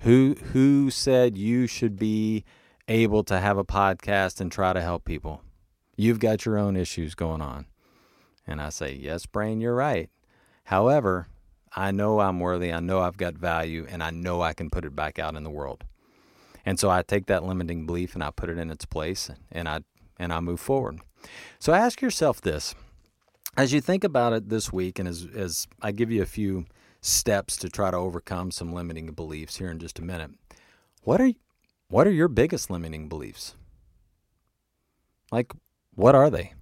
Who 0.01 0.37
who 0.53 0.91
said 0.91 1.37
you 1.37 1.67
should 1.67 1.99
be 1.99 2.45
able 2.87 3.25
to 3.25 3.39
have 3.39 3.59
a 3.59 3.65
podcast 3.65 4.41
and 4.41 4.51
try 4.51 4.73
to 4.73 4.81
help 4.81 5.05
people? 5.05 5.43
You've 5.97 6.21
got 6.21 6.45
your 6.45 6.57
own 6.57 6.77
issues 6.77 7.15
going 7.15 7.41
on. 7.41 7.67
And 8.47 8.61
I 8.61 8.69
say, 8.69 8.95
"Yes, 8.95 9.27
brain, 9.27 9.61
you're 9.61 9.75
right." 9.75 10.09
However, 10.65 11.27
I 11.75 11.91
know 11.91 12.21
I'm 12.21 12.41
worthy. 12.41 12.73
I 12.73 12.81
know 12.81 13.01
I've 13.01 13.17
got 13.17 13.35
value 13.35 13.87
and 13.89 14.03
I 14.03 14.11
know 14.11 14.41
I 14.41 14.53
can 14.53 14.71
put 14.71 14.85
it 14.85 14.95
back 14.95 15.19
out 15.19 15.35
in 15.37 15.45
the 15.45 15.51
world. 15.51 15.85
And 16.69 16.79
so 16.79 16.91
I 16.91 17.01
take 17.01 17.25
that 17.29 17.45
limiting 17.45 17.87
belief 17.87 18.13
and 18.13 18.23
I 18.23 18.31
put 18.31 18.51
it 18.51 18.59
in 18.59 18.69
its 18.69 18.85
place 18.85 19.31
and 19.51 19.67
I 19.67 19.81
and 20.19 20.35
I 20.35 20.41
move 20.41 20.61
forward. 20.61 21.01
So 21.59 21.73
ask 21.73 22.03
yourself 22.03 22.43
this. 22.43 22.75
As 23.57 23.73
you 23.73 23.81
think 23.81 24.05
about 24.05 24.35
it 24.35 24.51
this 24.51 24.71
week 24.71 24.99
and 24.99 25.09
as 25.09 25.27
as 25.35 25.67
I 25.81 25.93
give 25.93 26.11
you 26.11 26.21
a 26.21 26.27
few 26.27 26.67
steps 27.01 27.57
to 27.57 27.71
try 27.71 27.91
to 27.91 27.97
overcome 27.97 28.51
some 28.51 28.75
limiting 28.75 29.07
beliefs 29.13 29.57
here 29.57 29.71
in 29.71 29.79
just 29.79 29.99
a 29.99 30.03
minute. 30.03 30.33
What 31.05 31.23
are 31.23 31.31
what 31.89 32.07
are 32.07 32.13
your 32.13 32.29
biggest 32.29 32.69
limiting 32.69 33.09
beliefs? 33.09 33.55
Like 35.33 35.55
what 35.95 36.15
are 36.15 36.29
they? 36.29 36.53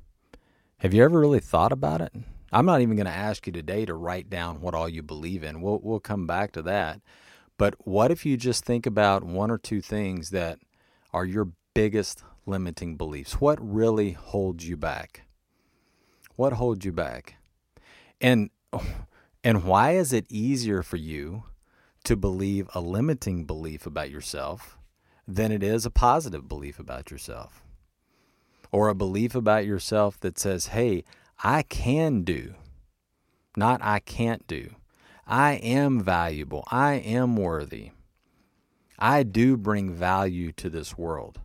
Have 0.78 0.94
you 0.94 1.02
ever 1.02 1.18
really 1.18 1.40
thought 1.40 1.72
about 1.72 2.00
it? 2.00 2.12
I'm 2.52 2.66
not 2.66 2.80
even 2.80 2.94
going 2.94 3.06
to 3.06 3.12
ask 3.12 3.44
you 3.48 3.52
today 3.52 3.84
to 3.84 3.94
write 3.94 4.30
down 4.30 4.60
what 4.60 4.72
all 4.72 4.88
you 4.88 5.02
believe 5.02 5.42
in. 5.42 5.60
We'll 5.60 5.80
we'll 5.82 5.98
come 5.98 6.28
back 6.28 6.52
to 6.52 6.62
that. 6.62 7.00
But 7.58 7.74
what 7.86 8.10
if 8.10 8.26
you 8.26 8.36
just 8.36 8.64
think 8.64 8.86
about 8.86 9.24
one 9.24 9.50
or 9.50 9.58
two 9.58 9.80
things 9.80 10.30
that 10.30 10.58
are 11.12 11.24
your 11.24 11.48
biggest 11.74 12.22
limiting 12.44 12.96
beliefs? 12.96 13.40
What 13.40 13.58
really 13.60 14.12
holds 14.12 14.68
you 14.68 14.76
back? 14.76 15.22
What 16.36 16.54
holds 16.54 16.84
you 16.84 16.92
back? 16.92 17.36
And 18.20 18.50
and 19.44 19.64
why 19.64 19.92
is 19.92 20.12
it 20.12 20.26
easier 20.28 20.82
for 20.82 20.96
you 20.96 21.44
to 22.04 22.16
believe 22.16 22.68
a 22.74 22.80
limiting 22.80 23.44
belief 23.44 23.86
about 23.86 24.10
yourself 24.10 24.78
than 25.26 25.50
it 25.50 25.62
is 25.62 25.86
a 25.86 25.90
positive 25.90 26.48
belief 26.48 26.78
about 26.78 27.10
yourself? 27.10 27.62
Or 28.72 28.88
a 28.88 28.94
belief 28.94 29.34
about 29.34 29.64
yourself 29.64 30.20
that 30.20 30.38
says, 30.38 30.68
"Hey, 30.68 31.04
I 31.42 31.62
can 31.62 32.22
do, 32.22 32.54
not 33.56 33.80
I 33.82 34.00
can't 34.00 34.46
do. 34.46 34.74
I 35.26 35.54
am 35.54 36.00
valuable. 36.00 36.64
I 36.70 36.94
am 36.94 37.36
worthy. 37.36 37.90
I 38.98 39.24
do 39.24 39.56
bring 39.56 39.92
value 39.92 40.52
to 40.52 40.70
this 40.70 40.96
world. 40.96 41.40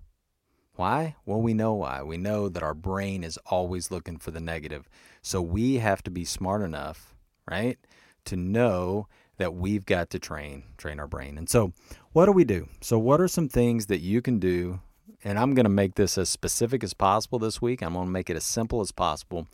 Why? 0.76 1.16
Well, 1.26 1.42
we 1.42 1.54
know 1.54 1.74
why. 1.74 2.04
We 2.04 2.18
know 2.18 2.48
that 2.48 2.64
our 2.64 2.76
brain 2.76 3.24
is 3.24 3.38
always 3.48 3.92
looking 3.92 4.18
for 4.18 4.32
the 4.32 4.40
negative. 4.40 4.88
So 5.22 5.42
we 5.42 5.76
have 5.76 6.04
to 6.04 6.12
be 6.12 6.26
smart 6.26 6.62
enough, 6.62 7.16
right, 7.50 7.78
to 8.26 8.36
know 8.36 9.08
that 9.38 9.56
we've 9.56 9.86
got 9.86 10.12
to 10.12 10.20
train 10.20 10.64
train 10.78 11.00
our 11.00 11.08
brain. 11.08 11.38
And 11.38 11.50
so, 11.50 11.74
what 12.14 12.28
do 12.28 12.32
we 12.32 12.44
do? 12.44 12.68
So, 12.82 13.00
what 13.00 13.20
are 13.20 13.28
some 13.28 13.50
things 13.50 13.88
that 13.88 14.00
you 14.00 14.22
can 14.22 14.38
do 14.38 14.80
and 15.24 15.38
I'm 15.38 15.54
going 15.54 15.66
to 15.66 15.70
make 15.70 15.96
this 15.96 16.18
as 16.18 16.30
specific 16.30 16.84
as 16.84 16.94
possible 16.94 17.40
this 17.40 17.62
week. 17.62 17.82
I'm 17.84 17.94
going 17.94 18.08
to 18.08 18.12
make 18.12 18.30
it 18.30 18.36
as 18.36 18.44
simple 18.44 18.82
as 18.82 18.92
possible 18.92 19.48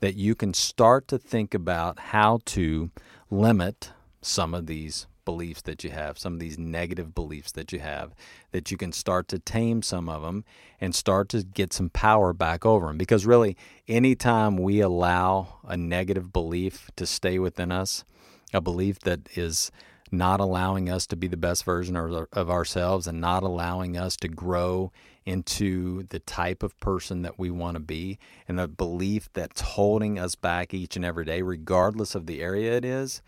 that 0.00 0.16
you 0.16 0.34
can 0.34 0.52
start 0.52 1.06
to 1.08 1.18
think 1.18 1.54
about 1.54 1.98
how 1.98 2.40
to 2.46 2.90
limit 3.32 3.90
some 4.20 4.52
of 4.54 4.66
these 4.66 5.06
beliefs 5.24 5.62
that 5.62 5.82
you 5.82 5.90
have, 5.90 6.18
some 6.18 6.34
of 6.34 6.38
these 6.40 6.58
negative 6.58 7.14
beliefs 7.14 7.52
that 7.52 7.72
you 7.72 7.78
have, 7.78 8.14
that 8.50 8.70
you 8.70 8.76
can 8.76 8.92
start 8.92 9.26
to 9.28 9.38
tame 9.38 9.82
some 9.82 10.08
of 10.08 10.22
them 10.22 10.44
and 10.80 10.94
start 10.94 11.28
to 11.30 11.42
get 11.42 11.72
some 11.72 11.88
power 11.88 12.32
back 12.32 12.66
over 12.66 12.88
them. 12.88 12.98
Because 12.98 13.24
really, 13.24 13.56
anytime 13.88 14.56
we 14.56 14.80
allow 14.80 15.60
a 15.66 15.76
negative 15.76 16.32
belief 16.32 16.90
to 16.96 17.06
stay 17.06 17.38
within 17.38 17.72
us, 17.72 18.04
a 18.52 18.60
belief 18.60 18.98
that 19.00 19.20
is 19.36 19.70
not 20.10 20.40
allowing 20.40 20.90
us 20.90 21.06
to 21.06 21.16
be 21.16 21.26
the 21.26 21.36
best 21.36 21.64
version 21.64 21.96
of, 21.96 22.50
ourselves 22.50 23.06
and 23.06 23.20
not 23.20 23.42
allowing 23.42 23.96
us 23.96 24.14
to 24.16 24.28
grow 24.28 24.92
into 25.24 26.02
the 26.04 26.18
type 26.18 26.62
of 26.62 26.78
person 26.80 27.22
that 27.22 27.38
we 27.38 27.50
want 27.50 27.76
to 27.76 27.80
be 27.80 28.18
and 28.48 28.58
the 28.58 28.68
belief 28.68 29.28
that's 29.32 29.60
holding 29.60 30.18
us 30.18 30.34
back 30.34 30.74
each 30.74 30.96
and 30.96 31.04
every 31.04 31.24
day 31.24 31.42
regardless 31.42 32.14
of 32.14 32.26
the 32.26 32.40
area 32.40 32.76
it 32.76 32.84
is 32.84 33.22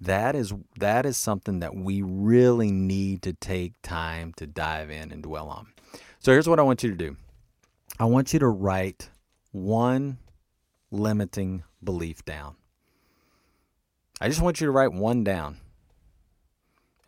that 0.00 0.34
is 0.34 0.52
that 0.78 1.04
is 1.04 1.16
something 1.16 1.60
that 1.60 1.74
we 1.74 2.00
really 2.00 2.72
need 2.72 3.22
to 3.22 3.32
take 3.34 3.74
time 3.82 4.32
to 4.34 4.46
dive 4.46 4.90
in 4.90 5.12
and 5.12 5.22
dwell 5.22 5.48
on. 5.48 5.66
So 6.20 6.32
here's 6.32 6.48
what 6.48 6.58
i 6.58 6.62
want 6.62 6.82
you 6.82 6.90
to 6.90 6.96
do. 6.96 7.16
I 7.98 8.04
want 8.06 8.32
you 8.32 8.38
to 8.38 8.48
write 8.48 9.10
one 9.52 10.18
limiting 10.90 11.64
belief 11.84 12.24
down. 12.24 12.56
I 14.20 14.28
just 14.28 14.40
want 14.40 14.60
you 14.60 14.66
to 14.66 14.70
write 14.70 14.92
one 14.92 15.22
down. 15.22 15.58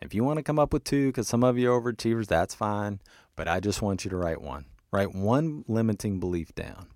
If 0.01 0.13
you 0.13 0.23
want 0.23 0.37
to 0.37 0.43
come 0.43 0.59
up 0.59 0.73
with 0.73 0.83
two 0.83 1.07
because 1.07 1.27
some 1.27 1.43
of 1.43 1.57
you 1.57 1.71
are 1.71 1.81
overachievers 1.81 2.27
that's 2.27 2.53
fine 2.53 2.99
but 3.35 3.47
I 3.47 3.59
just 3.59 3.81
want 3.81 4.03
you 4.03 4.09
to 4.09 4.17
write 4.17 4.41
one. 4.41 4.65
Write 4.91 5.15
one 5.15 5.65
limiting 5.67 6.19
belief 6.19 6.53
down 6.53 6.87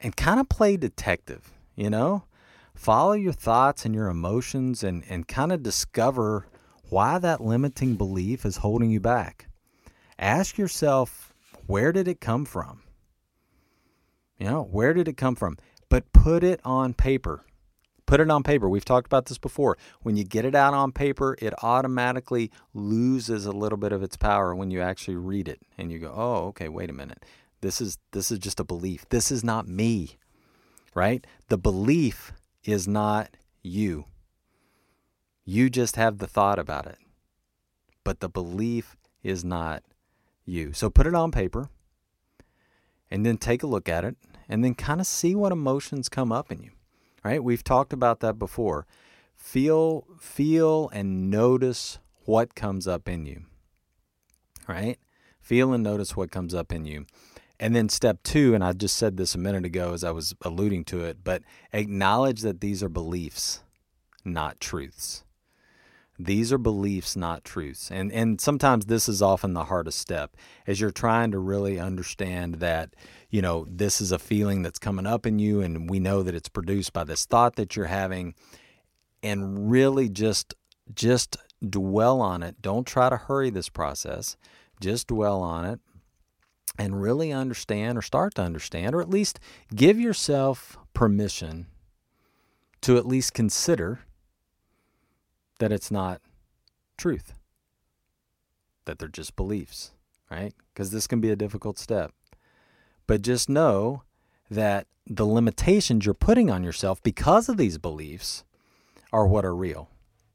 and 0.00 0.16
kind 0.16 0.38
of 0.38 0.48
play 0.48 0.76
detective, 0.76 1.52
you 1.74 1.90
know? 1.90 2.24
Follow 2.74 3.14
your 3.14 3.32
thoughts 3.32 3.86
and 3.86 3.94
your 3.94 4.08
emotions 4.08 4.84
and, 4.84 5.02
and 5.08 5.26
kind 5.26 5.50
of 5.50 5.62
discover 5.62 6.46
why 6.90 7.18
that 7.18 7.40
limiting 7.40 7.96
belief 7.96 8.44
is 8.44 8.58
holding 8.58 8.90
you 8.90 9.00
back. 9.00 9.48
Ask 10.18 10.58
yourself, 10.58 11.32
where 11.66 11.90
did 11.90 12.06
it 12.06 12.20
come 12.20 12.44
from? 12.44 12.82
You 14.38 14.46
know, 14.46 14.62
where 14.62 14.92
did 14.92 15.08
it 15.08 15.16
come 15.16 15.36
from? 15.36 15.56
But 15.88 16.12
put 16.12 16.44
it 16.44 16.60
on 16.64 16.92
paper. 16.92 17.45
Put 18.06 18.20
it 18.20 18.30
on 18.30 18.44
paper. 18.44 18.68
We've 18.68 18.84
talked 18.84 19.06
about 19.06 19.26
this 19.26 19.38
before. 19.38 19.76
When 20.02 20.16
you 20.16 20.22
get 20.22 20.44
it 20.44 20.54
out 20.54 20.74
on 20.74 20.92
paper, 20.92 21.36
it 21.40 21.52
automatically 21.62 22.52
loses 22.72 23.46
a 23.46 23.52
little 23.52 23.78
bit 23.78 23.92
of 23.92 24.02
its 24.02 24.16
power 24.16 24.54
when 24.54 24.70
you 24.70 24.80
actually 24.80 25.16
read 25.16 25.48
it 25.48 25.60
and 25.76 25.90
you 25.90 25.98
go, 25.98 26.12
"Oh, 26.14 26.46
okay, 26.48 26.68
wait 26.68 26.88
a 26.88 26.92
minute. 26.92 27.24
This 27.62 27.80
is 27.80 27.98
this 28.12 28.30
is 28.30 28.38
just 28.38 28.60
a 28.60 28.64
belief. 28.64 29.08
This 29.08 29.32
is 29.32 29.42
not 29.42 29.66
me." 29.66 30.18
Right? 30.94 31.26
The 31.48 31.58
belief 31.58 32.32
is 32.64 32.86
not 32.86 33.36
you. 33.62 34.06
You 35.44 35.68
just 35.68 35.96
have 35.96 36.18
the 36.18 36.26
thought 36.28 36.58
about 36.58 36.86
it. 36.86 36.98
But 38.04 38.20
the 38.20 38.28
belief 38.28 38.96
is 39.22 39.44
not 39.44 39.82
you. 40.44 40.72
So 40.72 40.88
put 40.88 41.08
it 41.08 41.14
on 41.14 41.32
paper 41.32 41.68
and 43.10 43.26
then 43.26 43.36
take 43.36 43.64
a 43.64 43.66
look 43.66 43.88
at 43.88 44.04
it 44.04 44.16
and 44.48 44.64
then 44.64 44.74
kind 44.74 45.00
of 45.00 45.06
see 45.08 45.34
what 45.34 45.52
emotions 45.52 46.08
come 46.08 46.30
up 46.30 46.52
in 46.52 46.62
you 46.62 46.70
right? 47.26 47.42
We've 47.42 47.64
talked 47.64 47.92
about 47.92 48.20
that 48.20 48.38
before. 48.38 48.86
Feel 49.34 50.06
feel 50.20 50.88
and 50.90 51.28
notice 51.28 51.98
what 52.24 52.54
comes 52.54 52.86
up 52.86 53.08
in 53.08 53.26
you. 53.26 53.42
Right? 54.68 54.98
Feel 55.40 55.72
and 55.72 55.82
notice 55.82 56.16
what 56.16 56.30
comes 56.30 56.54
up 56.54 56.72
in 56.72 56.84
you. 56.84 57.06
And 57.58 57.74
then 57.74 57.88
step 57.88 58.22
2 58.22 58.54
and 58.54 58.62
I 58.62 58.72
just 58.72 58.96
said 58.96 59.16
this 59.16 59.34
a 59.34 59.38
minute 59.38 59.64
ago 59.64 59.92
as 59.92 60.04
I 60.04 60.12
was 60.12 60.34
alluding 60.42 60.84
to 60.86 61.04
it, 61.04 61.18
but 61.24 61.42
acknowledge 61.72 62.42
that 62.42 62.60
these 62.60 62.82
are 62.82 62.88
beliefs, 62.88 63.64
not 64.24 64.60
truths. 64.60 65.24
These 66.18 66.52
are 66.52 66.58
beliefs, 66.58 67.16
not 67.16 67.44
truths. 67.44 67.90
And 67.90 68.12
and 68.12 68.40
sometimes 68.40 68.86
this 68.86 69.08
is 69.08 69.20
often 69.20 69.52
the 69.52 69.64
hardest 69.64 69.98
step 69.98 70.36
as 70.66 70.80
you're 70.80 70.90
trying 70.90 71.32
to 71.32 71.38
really 71.38 71.80
understand 71.80 72.56
that, 72.56 72.94
you 73.30 73.42
know, 73.42 73.66
this 73.68 74.00
is 74.00 74.12
a 74.12 74.18
feeling 74.18 74.62
that's 74.62 74.78
coming 74.78 75.06
up 75.06 75.26
in 75.26 75.38
you 75.38 75.60
and 75.60 75.90
we 75.90 75.98
know 75.98 76.22
that 76.22 76.34
it's 76.34 76.48
produced 76.48 76.92
by 76.92 77.04
this 77.04 77.24
thought 77.26 77.56
that 77.56 77.76
you're 77.76 77.86
having 77.86 78.34
and 79.22 79.70
really 79.70 80.08
just 80.08 80.54
just 80.94 81.36
dwell 81.68 82.20
on 82.20 82.42
it. 82.42 82.62
Don't 82.62 82.86
try 82.86 83.08
to 83.08 83.16
hurry 83.16 83.50
this 83.50 83.68
process. 83.68 84.36
Just 84.80 85.08
dwell 85.08 85.40
on 85.40 85.64
it 85.64 85.80
and 86.78 87.00
really 87.00 87.32
understand 87.32 87.98
or 87.98 88.02
start 88.02 88.34
to 88.34 88.42
understand 88.42 88.94
or 88.94 89.00
at 89.00 89.10
least 89.10 89.40
give 89.74 89.98
yourself 89.98 90.76
permission 90.92 91.66
to 92.82 92.96
at 92.96 93.06
least 93.06 93.34
consider 93.34 94.00
that 95.58 95.72
it's 95.72 95.90
not 95.90 96.20
truth, 96.96 97.32
that 98.84 98.98
they're 98.98 99.08
just 99.08 99.36
beliefs, 99.36 99.92
right? 100.30 100.54
Because 100.72 100.90
this 100.90 101.06
can 101.06 101.20
be 101.20 101.30
a 101.30 101.36
difficult 101.36 101.78
step. 101.78 102.12
But 103.06 103.22
just 103.22 103.48
know 103.48 104.02
that 104.50 104.86
the 105.06 105.26
limitations 105.26 106.04
you're 106.04 106.14
putting 106.14 106.50
on 106.50 106.64
yourself 106.64 107.02
because 107.02 107.48
of 107.48 107.56
these 107.56 107.78
beliefs 107.78 108.44
are 109.12 109.26
what 109.26 109.44
are 109.44 109.54
real, 109.54 109.88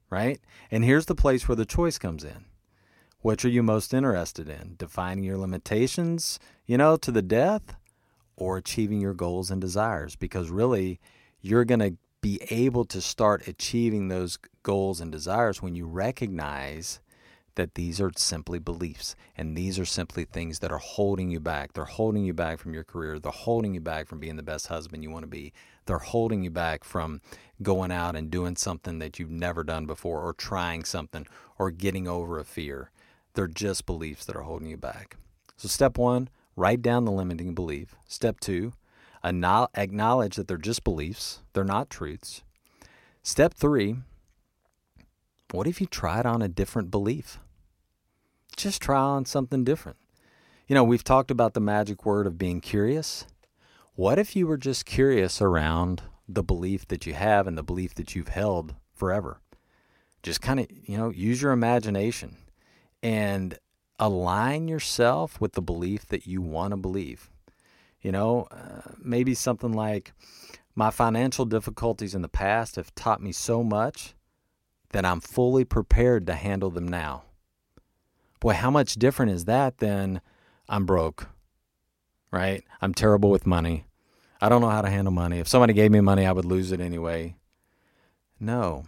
right? 0.10 0.39
And 0.69 0.84
here's 0.84 1.07
the 1.07 1.15
place 1.15 1.47
where 1.47 1.55
the 1.55 1.65
choice 1.65 1.97
comes 1.97 2.23
in. 2.23 2.45
Which 3.19 3.45
are 3.45 3.49
you 3.49 3.62
most 3.62 3.93
interested 3.93 4.49
in? 4.49 4.75
Defining 4.77 5.23
your 5.23 5.38
limitations, 5.38 6.39
you 6.65 6.77
know, 6.77 6.97
to 6.97 7.12
the 7.12 7.21
death 7.21 7.75
or 8.36 8.57
achieving 8.57 8.99
your 8.99 9.13
goals 9.13 9.51
and 9.51 9.62
desires? 9.62 10.15
Because 10.15 10.49
really, 10.49 10.99
you're 11.41 11.65
going 11.65 11.81
to 11.81 11.97
be 12.21 12.39
able 12.49 12.86
to 12.86 13.01
start 13.01 13.47
achieving 13.47 14.07
those 14.07 14.39
goals 14.63 15.01
and 15.01 15.12
desires 15.12 15.62
when 15.62 15.75
you 15.75 15.86
recognize 15.86 16.99
that 17.55 17.75
these 17.75 17.99
are 17.99 18.11
simply 18.15 18.59
beliefs 18.59 19.15
and 19.35 19.55
these 19.55 19.77
are 19.79 19.85
simply 19.85 20.25
things 20.25 20.59
that 20.59 20.71
are 20.71 20.77
holding 20.77 21.29
you 21.29 21.39
back. 21.39 21.73
They're 21.73 21.85
holding 21.85 22.23
you 22.25 22.33
back 22.33 22.59
from 22.59 22.73
your 22.73 22.83
career. 22.83 23.19
They're 23.19 23.31
holding 23.31 23.73
you 23.73 23.81
back 23.81 24.07
from 24.07 24.19
being 24.19 24.35
the 24.35 24.43
best 24.43 24.67
husband 24.67 25.03
you 25.03 25.11
want 25.11 25.23
to 25.23 25.27
be. 25.27 25.53
They're 25.85 25.97
holding 25.97 26.43
you 26.43 26.51
back 26.51 26.83
from 26.83 27.21
going 27.61 27.91
out 27.91 28.15
and 28.15 28.31
doing 28.31 28.55
something 28.55 28.99
that 28.99 29.19
you've 29.19 29.31
never 29.31 29.63
done 29.63 29.85
before 29.85 30.21
or 30.21 30.33
trying 30.33 30.83
something 30.83 31.27
or 31.57 31.71
getting 31.71 32.07
over 32.07 32.39
a 32.39 32.45
fear. 32.45 32.91
They're 33.33 33.47
just 33.47 33.85
beliefs 33.85 34.25
that 34.25 34.35
are 34.35 34.41
holding 34.41 34.69
you 34.69 34.77
back. 34.77 35.17
So, 35.57 35.67
step 35.67 35.97
one, 35.97 36.29
write 36.55 36.81
down 36.81 37.05
the 37.05 37.11
limiting 37.11 37.53
belief. 37.53 37.95
Step 38.07 38.39
two, 38.39 38.73
acknowledge 39.23 40.35
that 40.35 40.47
they're 40.47 40.57
just 40.57 40.83
beliefs, 40.83 41.41
they're 41.53 41.63
not 41.63 41.89
truths. 41.89 42.43
Step 43.23 43.53
three 43.53 43.97
what 45.51 45.67
if 45.67 45.81
you 45.81 45.87
tried 45.87 46.25
on 46.25 46.41
a 46.41 46.47
different 46.47 46.91
belief? 46.91 47.39
just 48.61 48.81
try 48.81 48.99
on 48.99 49.25
something 49.25 49.63
different. 49.63 49.97
You 50.67 50.75
know, 50.75 50.83
we've 50.83 51.03
talked 51.03 51.31
about 51.31 51.53
the 51.53 51.59
magic 51.59 52.05
word 52.05 52.27
of 52.27 52.37
being 52.37 52.61
curious. 52.61 53.25
What 53.95 54.19
if 54.19 54.35
you 54.35 54.47
were 54.47 54.57
just 54.57 54.85
curious 54.85 55.41
around 55.41 56.03
the 56.27 56.43
belief 56.43 56.87
that 56.87 57.05
you 57.05 57.13
have 57.13 57.47
and 57.47 57.57
the 57.57 57.63
belief 57.63 57.95
that 57.95 58.15
you've 58.15 58.29
held 58.29 58.75
forever? 58.93 59.41
Just 60.23 60.41
kind 60.41 60.59
of, 60.59 60.67
you 60.69 60.97
know, 60.97 61.09
use 61.09 61.41
your 61.41 61.51
imagination 61.51 62.37
and 63.01 63.57
align 63.99 64.67
yourself 64.67 65.41
with 65.41 65.53
the 65.53 65.61
belief 65.61 66.07
that 66.07 66.27
you 66.27 66.41
want 66.41 66.71
to 66.71 66.77
believe. 66.77 67.29
You 68.01 68.11
know, 68.11 68.47
uh, 68.51 68.91
maybe 68.99 69.33
something 69.33 69.73
like, 69.73 70.13
my 70.73 70.89
financial 70.89 71.45
difficulties 71.45 72.15
in 72.15 72.21
the 72.21 72.29
past 72.29 72.77
have 72.77 72.95
taught 72.95 73.21
me 73.21 73.33
so 73.33 73.61
much 73.61 74.15
that 74.91 75.06
I'm 75.06 75.21
fully 75.21 75.65
prepared 75.65 76.27
to 76.27 76.34
handle 76.34 76.69
them 76.69 76.88
now. 76.88 77.23
Boy, 78.39 78.54
how 78.54 78.71
much 78.71 78.95
different 78.95 79.32
is 79.32 79.45
that 79.45 79.77
than 79.77 80.21
I'm 80.67 80.86
broke, 80.86 81.27
right? 82.32 82.63
I'm 82.82 82.93
terrible 82.93 83.30
with 83.30 83.45
money. 83.45 83.86
I 84.41 84.49
don't 84.49 84.62
know 84.62 84.69
how 84.69 84.82
to 84.82 84.89
handle 84.89 85.13
money. 85.13 85.39
If 85.39 85.47
somebody 85.47 85.73
gave 85.73 85.91
me 85.91 86.01
money, 86.01 86.25
I 86.25 86.32
would 86.32 86.45
lose 86.45 86.71
it 86.71 86.82
anyway. 86.82 87.36
No, 88.39 88.86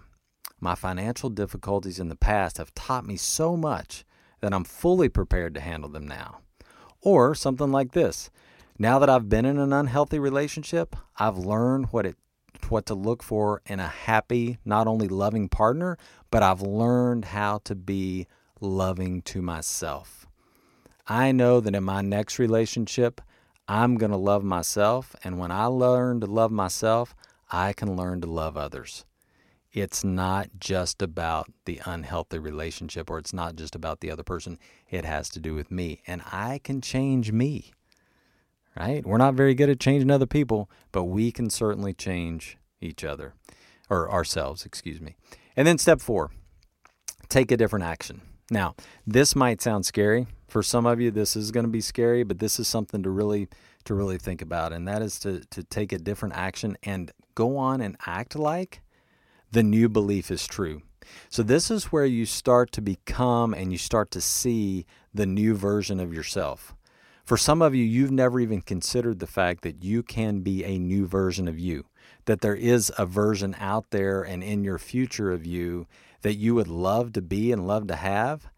my 0.60 0.74
financial 0.74 1.30
difficulties 1.30 2.00
in 2.00 2.10
the 2.10 2.16
past 2.16 2.58
have 2.58 2.74
taught 2.74 3.06
me 3.06 3.18
so 3.18 3.56
much 3.56 4.04
that 4.42 4.54
I'm 4.54 4.64
fully 4.64 5.10
prepared 5.10 5.54
to 5.54 5.62
handle 5.62 5.90
them 5.90 6.08
now. 6.08 6.40
Or 7.02 7.36
something 7.36 7.72
like 7.72 7.92
this 7.92 8.32
now 8.80 8.98
that 8.98 9.10
I've 9.10 9.30
been 9.30 9.46
in 9.46 9.60
an 9.60 9.72
unhealthy 9.72 10.18
relationship, 10.18 10.96
I've 11.18 11.38
learned 11.38 11.88
what 11.92 12.06
it 12.08 12.18
what 12.72 12.86
to 12.88 12.96
look 12.96 13.24
for 13.24 13.62
in 13.66 13.80
a 13.80 13.88
happy, 13.88 14.58
not 14.66 14.88
only 14.88 15.08
loving 15.08 15.50
partner, 15.50 15.98
but 16.32 16.44
I've 16.44 16.62
learned 16.62 17.26
how 17.26 17.60
to 17.66 17.76
be 17.76 18.28
loving 18.60 19.22
to 19.24 19.42
myself. 19.42 20.26
I 21.08 21.32
know 21.32 21.60
that 21.60 21.76
in 21.76 21.84
my 21.84 22.02
next 22.02 22.40
relationship, 22.40 23.22
I'm 23.68 23.96
going 23.96 24.12
to 24.12 24.18
love 24.18 24.44
myself. 24.44 25.16
And 25.24 25.38
when 25.38 25.52
I 25.52 25.66
learn 25.66 26.22
to 26.22 26.28
love 26.28 26.52
myself, 26.52 27.16
I 27.52 27.74
can 27.74 27.96
learn 27.96 28.22
to 28.22 28.28
love 28.28 28.58
others. 28.58 29.06
It's 29.72 30.04
not 30.04 30.50
just 30.60 31.02
about 31.02 31.52
the 31.66 31.82
unhealthy 31.86 32.38
relationship 32.38 33.10
or 33.10 33.18
it's 33.18 33.34
not 33.34 33.56
just 33.56 33.76
about 33.76 34.02
the 34.02 34.12
other 34.12 34.24
person. 34.24 34.60
It 34.90 35.04
has 35.04 35.30
to 35.30 35.40
do 35.40 35.56
with 35.56 35.72
me. 35.72 36.02
And 36.06 36.22
I 36.32 36.60
can 36.64 36.80
change 36.80 37.32
me 37.32 37.74
right? 38.78 39.06
We're 39.06 39.18
not 39.18 39.36
very 39.36 39.54
good 39.54 39.70
at 39.70 39.80
changing 39.80 40.12
other 40.12 40.26
people, 40.26 40.70
but 40.92 41.06
we 41.06 41.32
can 41.32 41.50
certainly 41.50 41.94
change 41.94 42.58
each 42.82 43.04
other 43.04 43.34
or 43.90 44.12
ourselves, 44.12 44.66
excuse 44.66 45.02
me. 45.02 45.16
And 45.56 45.68
then 45.68 45.78
step 45.78 46.02
four, 46.02 46.32
take 47.30 47.52
a 47.52 47.58
different 47.58 47.86
action. 47.86 48.22
Now, 48.50 48.76
this 49.06 49.36
might 49.36 49.62
sound 49.62 49.86
scary. 49.86 50.28
For 50.48 50.62
some 50.62 50.86
of 50.86 51.02
you, 51.02 51.10
this 51.10 51.36
is 51.36 51.52
going 51.52 51.66
to 51.66 51.72
be 51.72 51.82
scary, 51.82 52.24
but 52.24 52.40
this 52.40 52.60
is 52.60 52.68
something 52.68 53.04
to 53.04 53.10
really 53.10 53.48
to 53.86 53.94
really 53.94 54.18
think 54.18 54.42
about, 54.42 54.72
and 54.72 54.88
that 54.88 55.02
is 55.02 55.20
to 55.20 55.42
to 55.50 55.64
take 55.64 55.92
a 55.92 55.98
different 55.98 56.36
action 56.36 56.78
and 56.84 57.12
go 57.36 57.58
on 57.58 57.82
and 57.82 57.98
act 58.06 58.36
like 58.36 58.82
the 59.52 59.64
new 59.64 59.90
belief 59.90 60.32
is 60.32 60.48
true. 60.48 60.82
So 61.30 61.44
this 61.44 61.70
is 61.70 61.86
where 61.86 62.06
you 62.06 62.26
start 62.26 62.72
to 62.74 62.82
become 62.82 63.54
and 63.54 63.72
you 63.72 63.78
start 63.78 64.12
to 64.12 64.22
see 64.22 64.86
the 65.14 65.26
new 65.26 65.56
version 65.56 66.00
of 66.00 66.14
yourself. 66.14 66.76
For 67.24 67.38
some 67.38 67.62
of 67.62 67.74
you, 67.74 67.84
you've 67.86 68.12
never 68.12 68.40
even 68.40 68.62
considered 68.62 69.20
the 69.20 69.28
fact 69.28 69.64
that 69.64 69.82
you 69.82 70.04
can 70.04 70.42
be 70.42 70.66
a 70.66 70.78
new 70.78 71.08
version 71.08 71.48
of 71.48 71.58
you, 71.58 71.86
that 72.26 72.42
there 72.42 72.56
is 72.56 72.92
a 72.98 73.06
version 73.06 73.56
out 73.60 73.92
there 73.92 74.24
and 74.24 74.44
in 74.44 74.64
your 74.64 74.78
future 74.78 75.32
of 75.32 75.46
you 75.46 75.88
that 76.22 76.36
you 76.36 76.56
would 76.56 76.68
love 76.68 77.14
to 77.14 77.22
be 77.22 77.52
and 77.52 77.66
love 77.66 77.88
to 77.88 77.96
have 77.96 78.50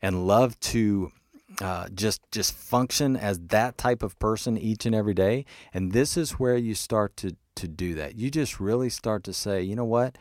and 0.00 0.26
love 0.26 0.58
to 0.60 1.12
uh, 1.60 1.88
just 1.92 2.22
just 2.30 2.54
function 2.54 3.16
as 3.16 3.38
that 3.48 3.76
type 3.76 4.02
of 4.02 4.18
person 4.18 4.56
each 4.56 4.86
and 4.86 4.94
every 4.94 5.14
day. 5.14 5.44
And 5.74 5.92
this 5.92 6.16
is 6.16 6.32
where 6.32 6.56
you 6.56 6.74
start 6.74 7.16
to 7.18 7.36
to 7.56 7.68
do 7.68 7.94
that. 7.96 8.16
You 8.16 8.30
just 8.30 8.60
really 8.60 8.88
start 8.88 9.24
to 9.24 9.34
say, 9.34 9.62
you 9.62 9.76
know 9.76 9.84
what? 9.84 10.16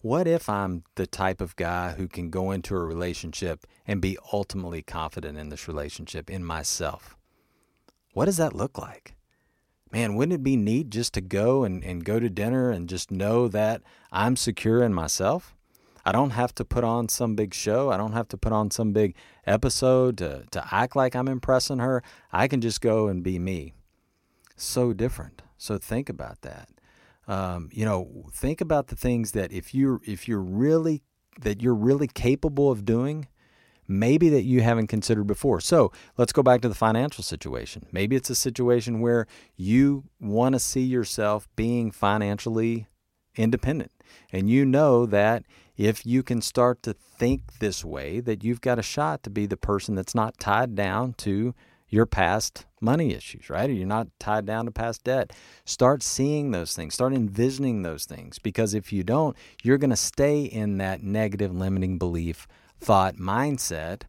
What 0.00 0.28
if 0.28 0.48
I'm 0.48 0.84
the 0.94 1.06
type 1.06 1.40
of 1.40 1.56
guy 1.56 1.92
who 1.92 2.06
can 2.06 2.30
go 2.30 2.52
into 2.52 2.74
a 2.74 2.84
relationship 2.84 3.66
and 3.86 4.00
be 4.00 4.16
ultimately 4.32 4.80
confident 4.80 5.36
in 5.36 5.48
this 5.48 5.66
relationship 5.66 6.30
in 6.30 6.44
myself? 6.44 7.17
What 8.12 8.26
does 8.26 8.36
that 8.38 8.54
look 8.54 8.78
like? 8.78 9.14
Man, 9.92 10.14
wouldn't 10.14 10.34
it 10.34 10.42
be 10.42 10.56
neat 10.56 10.90
just 10.90 11.14
to 11.14 11.20
go 11.20 11.64
and, 11.64 11.82
and 11.82 12.04
go 12.04 12.20
to 12.20 12.28
dinner 12.28 12.70
and 12.70 12.88
just 12.88 13.10
know 13.10 13.48
that 13.48 13.82
I'm 14.12 14.36
secure 14.36 14.82
in 14.82 14.92
myself? 14.92 15.54
I 16.04 16.12
don't 16.12 16.30
have 16.30 16.54
to 16.56 16.64
put 16.64 16.84
on 16.84 17.08
some 17.08 17.34
big 17.34 17.54
show. 17.54 17.90
I 17.90 17.96
don't 17.96 18.12
have 18.12 18.28
to 18.28 18.36
put 18.36 18.52
on 18.52 18.70
some 18.70 18.92
big 18.92 19.14
episode 19.46 20.18
to, 20.18 20.44
to 20.52 20.74
act 20.74 20.96
like 20.96 21.14
I'm 21.14 21.28
impressing 21.28 21.78
her. 21.78 22.02
I 22.32 22.48
can 22.48 22.60
just 22.60 22.80
go 22.80 23.08
and 23.08 23.22
be 23.22 23.38
me. 23.38 23.74
So 24.56 24.92
different. 24.92 25.42
So 25.58 25.76
think 25.78 26.08
about 26.08 26.42
that. 26.42 26.68
Um, 27.26 27.68
you 27.72 27.84
know, 27.84 28.26
think 28.32 28.60
about 28.60 28.86
the 28.86 28.96
things 28.96 29.32
that 29.32 29.52
if 29.52 29.74
you're 29.74 30.00
if 30.06 30.26
you're 30.26 30.40
really 30.40 31.02
that 31.42 31.60
you're 31.60 31.74
really 31.74 32.08
capable 32.08 32.70
of 32.70 32.84
doing, 32.84 33.28
maybe 33.88 34.28
that 34.28 34.42
you 34.42 34.60
haven't 34.60 34.86
considered 34.86 35.26
before. 35.26 35.60
So 35.60 35.90
let's 36.16 36.32
go 36.32 36.42
back 36.42 36.60
to 36.60 36.68
the 36.68 36.74
financial 36.74 37.24
situation. 37.24 37.86
Maybe 37.90 38.14
it's 38.14 38.30
a 38.30 38.34
situation 38.34 39.00
where 39.00 39.26
you 39.56 40.04
want 40.20 40.52
to 40.52 40.58
see 40.60 40.82
yourself 40.82 41.48
being 41.56 41.90
financially 41.90 42.86
independent. 43.34 43.90
And 44.30 44.48
you 44.50 44.64
know 44.64 45.06
that 45.06 45.44
if 45.76 46.04
you 46.04 46.22
can 46.22 46.42
start 46.42 46.82
to 46.82 46.92
think 46.92 47.58
this 47.60 47.84
way, 47.84 48.20
that 48.20 48.44
you've 48.44 48.60
got 48.60 48.78
a 48.78 48.82
shot 48.82 49.22
to 49.22 49.30
be 49.30 49.46
the 49.46 49.56
person 49.56 49.94
that's 49.94 50.14
not 50.14 50.38
tied 50.38 50.74
down 50.74 51.14
to 51.14 51.54
your 51.88 52.04
past 52.04 52.66
money 52.80 53.14
issues, 53.14 53.48
right? 53.48 53.70
Or 53.70 53.72
you're 53.72 53.86
not 53.86 54.08
tied 54.20 54.44
down 54.44 54.66
to 54.66 54.70
past 54.70 55.04
debt. 55.04 55.32
Start 55.64 56.02
seeing 56.02 56.50
those 56.50 56.74
things, 56.74 56.94
start 56.94 57.14
envisioning 57.14 57.82
those 57.82 58.04
things, 58.04 58.38
because 58.38 58.74
if 58.74 58.92
you 58.92 59.02
don't, 59.02 59.36
you're 59.62 59.78
going 59.78 59.90
to 59.90 59.96
stay 59.96 60.42
in 60.42 60.76
that 60.78 61.02
negative 61.02 61.54
limiting 61.54 61.96
belief 61.96 62.46
thought 62.80 63.16
mindset 63.16 64.02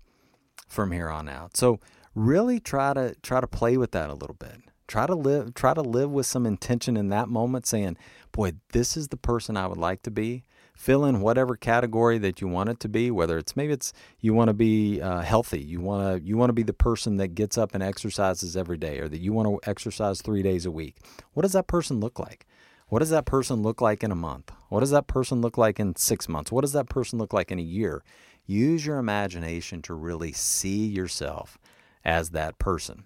from 0.67 0.91
here 0.91 1.09
on 1.09 1.27
out. 1.27 1.57
So 1.57 1.79
really 2.15 2.59
try 2.59 2.93
to 2.93 3.15
try 3.21 3.41
to 3.41 3.47
play 3.47 3.77
with 3.77 3.91
that 3.91 4.09
a 4.09 4.13
little 4.13 4.35
bit. 4.35 4.61
Try 4.87 5.05
to 5.05 5.15
live 5.15 5.53
try 5.53 5.73
to 5.73 5.81
live 5.81 6.09
with 6.09 6.25
some 6.25 6.45
intention 6.45 6.97
in 6.97 7.09
that 7.09 7.29
moment 7.29 7.65
saying, 7.65 7.97
"Boy, 8.31 8.53
this 8.71 8.97
is 8.97 9.09
the 9.09 9.17
person 9.17 9.57
I 9.57 9.67
would 9.67 9.77
like 9.77 10.01
to 10.03 10.11
be." 10.11 10.43
Fill 10.75 11.03
in 11.03 11.19
whatever 11.19 11.57
category 11.57 12.17
that 12.19 12.39
you 12.39 12.47
want 12.47 12.69
it 12.69 12.79
to 12.79 12.87
be, 12.89 13.11
whether 13.11 13.37
it's 13.37 13.57
maybe 13.57 13.73
it's 13.73 13.91
you 14.21 14.33
want 14.33 14.47
to 14.47 14.53
be 14.53 15.01
uh, 15.01 15.21
healthy, 15.21 15.61
you 15.61 15.81
want 15.81 16.23
to 16.23 16.25
you 16.25 16.37
want 16.37 16.49
to 16.49 16.53
be 16.53 16.63
the 16.63 16.73
person 16.73 17.17
that 17.17 17.35
gets 17.35 17.57
up 17.57 17.75
and 17.75 17.83
exercises 17.83 18.55
every 18.55 18.77
day 18.77 18.99
or 18.99 19.09
that 19.09 19.19
you 19.19 19.33
want 19.33 19.47
to 19.47 19.69
exercise 19.69 20.21
3 20.21 20.41
days 20.41 20.65
a 20.65 20.71
week. 20.71 20.95
What 21.33 21.43
does 21.43 21.51
that 21.53 21.67
person 21.67 21.99
look 21.99 22.17
like? 22.17 22.47
What 22.87 22.99
does 22.99 23.09
that 23.11 23.25
person 23.25 23.61
look 23.61 23.81
like 23.81 24.03
in 24.03 24.11
a 24.11 24.15
month? 24.15 24.51
What 24.69 24.79
does 24.79 24.89
that 24.89 25.05
person 25.05 25.41
look 25.41 25.57
like 25.57 25.79
in 25.79 25.95
6 25.95 26.29
months? 26.29 26.51
What 26.51 26.61
does 26.61 26.73
that 26.73 26.89
person 26.89 27.19
look 27.19 27.33
like 27.33 27.51
in 27.51 27.59
a 27.59 27.63
year? 27.63 28.01
Use 28.49 28.83
your 28.83 28.97
imagination 28.97 29.83
to 29.83 29.93
really 29.93 30.31
see 30.31 30.87
yourself 30.87 31.59
as 32.03 32.31
that 32.31 32.57
person. 32.57 33.03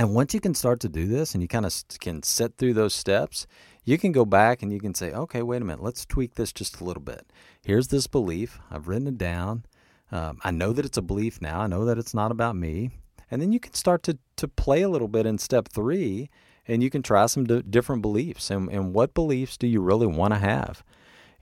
And 0.00 0.16
once 0.16 0.34
you 0.34 0.40
can 0.40 0.52
start 0.52 0.80
to 0.80 0.88
do 0.88 1.06
this 1.06 1.32
and 1.32 1.40
you 1.40 1.46
kind 1.46 1.64
of 1.64 1.72
can 2.00 2.24
sit 2.24 2.56
through 2.56 2.74
those 2.74 2.92
steps, 2.92 3.46
you 3.84 3.98
can 3.98 4.10
go 4.10 4.24
back 4.24 4.60
and 4.60 4.72
you 4.72 4.80
can 4.80 4.94
say, 4.94 5.12
okay, 5.12 5.42
wait 5.42 5.62
a 5.62 5.64
minute, 5.64 5.80
let's 5.80 6.04
tweak 6.04 6.34
this 6.34 6.52
just 6.52 6.80
a 6.80 6.84
little 6.84 7.00
bit. 7.00 7.24
Here's 7.64 7.86
this 7.86 8.08
belief. 8.08 8.58
I've 8.68 8.88
written 8.88 9.06
it 9.06 9.16
down. 9.16 9.64
Um, 10.10 10.38
I 10.42 10.50
know 10.50 10.72
that 10.72 10.84
it's 10.84 10.98
a 10.98 11.02
belief 11.02 11.40
now. 11.40 11.60
I 11.60 11.68
know 11.68 11.84
that 11.84 11.96
it's 11.96 12.12
not 12.12 12.32
about 12.32 12.56
me. 12.56 12.90
And 13.30 13.40
then 13.40 13.52
you 13.52 13.60
can 13.60 13.74
start 13.74 14.02
to, 14.04 14.18
to 14.38 14.48
play 14.48 14.82
a 14.82 14.88
little 14.88 15.06
bit 15.06 15.24
in 15.24 15.38
step 15.38 15.68
three 15.68 16.30
and 16.66 16.82
you 16.82 16.90
can 16.90 17.04
try 17.04 17.26
some 17.26 17.44
d- 17.44 17.62
different 17.62 18.02
beliefs. 18.02 18.50
And, 18.50 18.68
and 18.72 18.92
what 18.92 19.14
beliefs 19.14 19.56
do 19.56 19.68
you 19.68 19.80
really 19.80 20.08
want 20.08 20.34
to 20.34 20.40
have? 20.40 20.82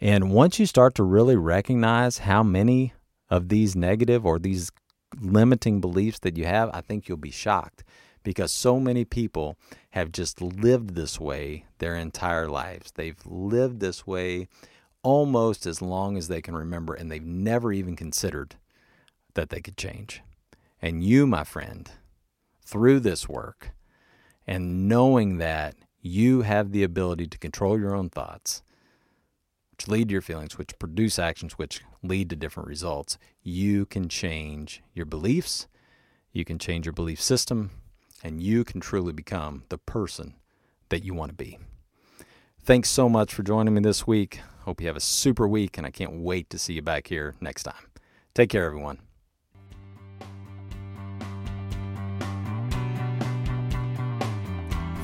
And 0.03 0.31
once 0.31 0.59
you 0.59 0.67
start 0.67 0.95
to 0.97 1.03
really 1.03 1.37
recognize 1.37 2.19
how 2.19 2.43
many 2.43 2.93
of 3.31 3.49
these 3.49 3.75
negative 3.75 4.25
or 4.25 4.39
these 4.39 4.71
limiting 5.21 5.81
beliefs 5.81 6.19
that 6.21 6.37
you 6.37 6.45
have, 6.45 6.71
I 6.73 6.81
think 6.81 7.09
you'll 7.09 7.19
be 7.19 7.31
shocked 7.31 7.85
because 8.23 8.53
so 8.53 8.81
many 8.81 9.05
people 9.05 9.57
have 9.91 10.11
just 10.11 10.43
lived 10.43 10.95
this 10.95 11.21
way 11.21 11.65
their 11.79 11.95
entire 11.95 12.49
lives. 12.49 12.93
They've 12.93 13.25
lived 13.25 13.81
this 13.81 14.07
way 14.07 14.49
almost 15.03 15.67
as 15.67 15.81
long 15.81 16.17
as 16.17 16.27
they 16.27 16.43
can 16.43 16.57
remember, 16.57 16.93
and 16.93 17.11
they've 17.11 17.25
never 17.25 17.73
even 17.73 17.95
considered 17.95 18.57
that 19.35 19.51
they 19.51 19.61
could 19.61 19.77
change. 19.77 20.23
And 20.83 21.05
you, 21.05 21.27
my 21.27 21.45
friend, 21.45 21.89
through 22.65 23.01
this 23.01 23.29
work 23.29 23.71
and 24.47 24.89
knowing 24.89 25.39
that 25.39 25.77
you 26.01 26.43
have 26.43 26.73
the 26.73 26.83
ability 26.83 27.29
to 27.29 27.39
control 27.39 27.79
your 27.79 27.95
own 27.95 28.11
thoughts, 28.11 28.63
which 29.77 29.89
lead 29.89 30.09
to 30.09 30.13
your 30.13 30.23
feelings, 30.23 30.57
which 30.57 30.79
produce 30.79 31.19
actions, 31.19 31.59
which 31.59 31.83
lead 32.03 32.31
to 32.31 32.37
different 32.37 32.69
results, 32.69 33.19
you 33.43 33.85
can 33.85 34.09
change 34.09 34.83
your 34.95 35.05
beliefs, 35.05 35.67
you 36.33 36.47
can 36.47 36.59
change 36.59 36.87
your 36.87 36.95
belief 36.95 37.21
system, 37.21 37.71
and 38.25 38.43
you 38.43 38.65
can 38.65 38.81
truly 38.81 39.13
become 39.13 39.65
the 39.69 39.77
person 39.77 40.35
that 40.89 41.05
you 41.05 41.13
want 41.13 41.31
to 41.31 41.35
be. 41.35 41.59
Thanks 42.59 42.89
so 42.89 43.09
much 43.09 43.35
for 43.35 43.43
joining 43.43 43.75
me 43.75 43.81
this 43.83 44.07
week. 44.07 44.41
Hope 44.61 44.81
you 44.81 44.87
have 44.87 44.97
a 44.97 45.01
super 45.01 45.47
week, 45.47 45.77
and 45.77 45.87
I 45.87 45.91
can't 45.91 46.21
wait 46.21 46.49
to 46.51 46.59
see 46.59 46.73
you 46.73 46.83
back 46.83 47.09
here 47.09 47.35
next 47.43 47.65
time. 47.65 47.91
Take 48.35 48.49
care, 48.49 48.65
everyone. 48.65 49.01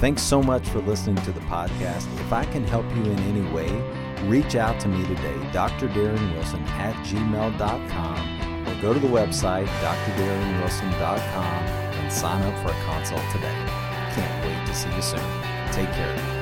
Thanks 0.00 0.22
so 0.22 0.42
much 0.42 0.66
for 0.70 0.80
listening 0.80 1.22
to 1.24 1.30
the 1.30 1.40
podcast. 1.40 2.12
If 2.20 2.32
I 2.32 2.44
can 2.46 2.64
help 2.64 2.86
you 2.96 3.04
in 3.04 3.18
any 3.20 3.52
way, 3.52 3.68
reach 4.22 4.54
out 4.54 4.80
to 4.80 4.88
me 4.88 5.04
today, 5.06 5.50
Dr. 5.52 5.88
Darren 5.88 6.34
Wilson 6.34 6.62
at 6.64 6.94
gmail.com, 7.06 8.68
or 8.68 8.82
go 8.82 8.92
to 8.94 9.00
the 9.00 9.08
website, 9.08 9.66
drdarrenwilson.com, 9.80 11.44
and 11.44 12.12
sign 12.12 12.42
up 12.42 12.58
for 12.62 12.68
a 12.70 12.84
consult 12.84 13.22
today. 13.32 13.66
Can't 14.14 14.44
wait 14.44 14.66
to 14.66 14.74
see 14.74 14.94
you 14.94 15.02
soon. 15.02 15.20
Take 15.72 15.90
care. 15.92 16.41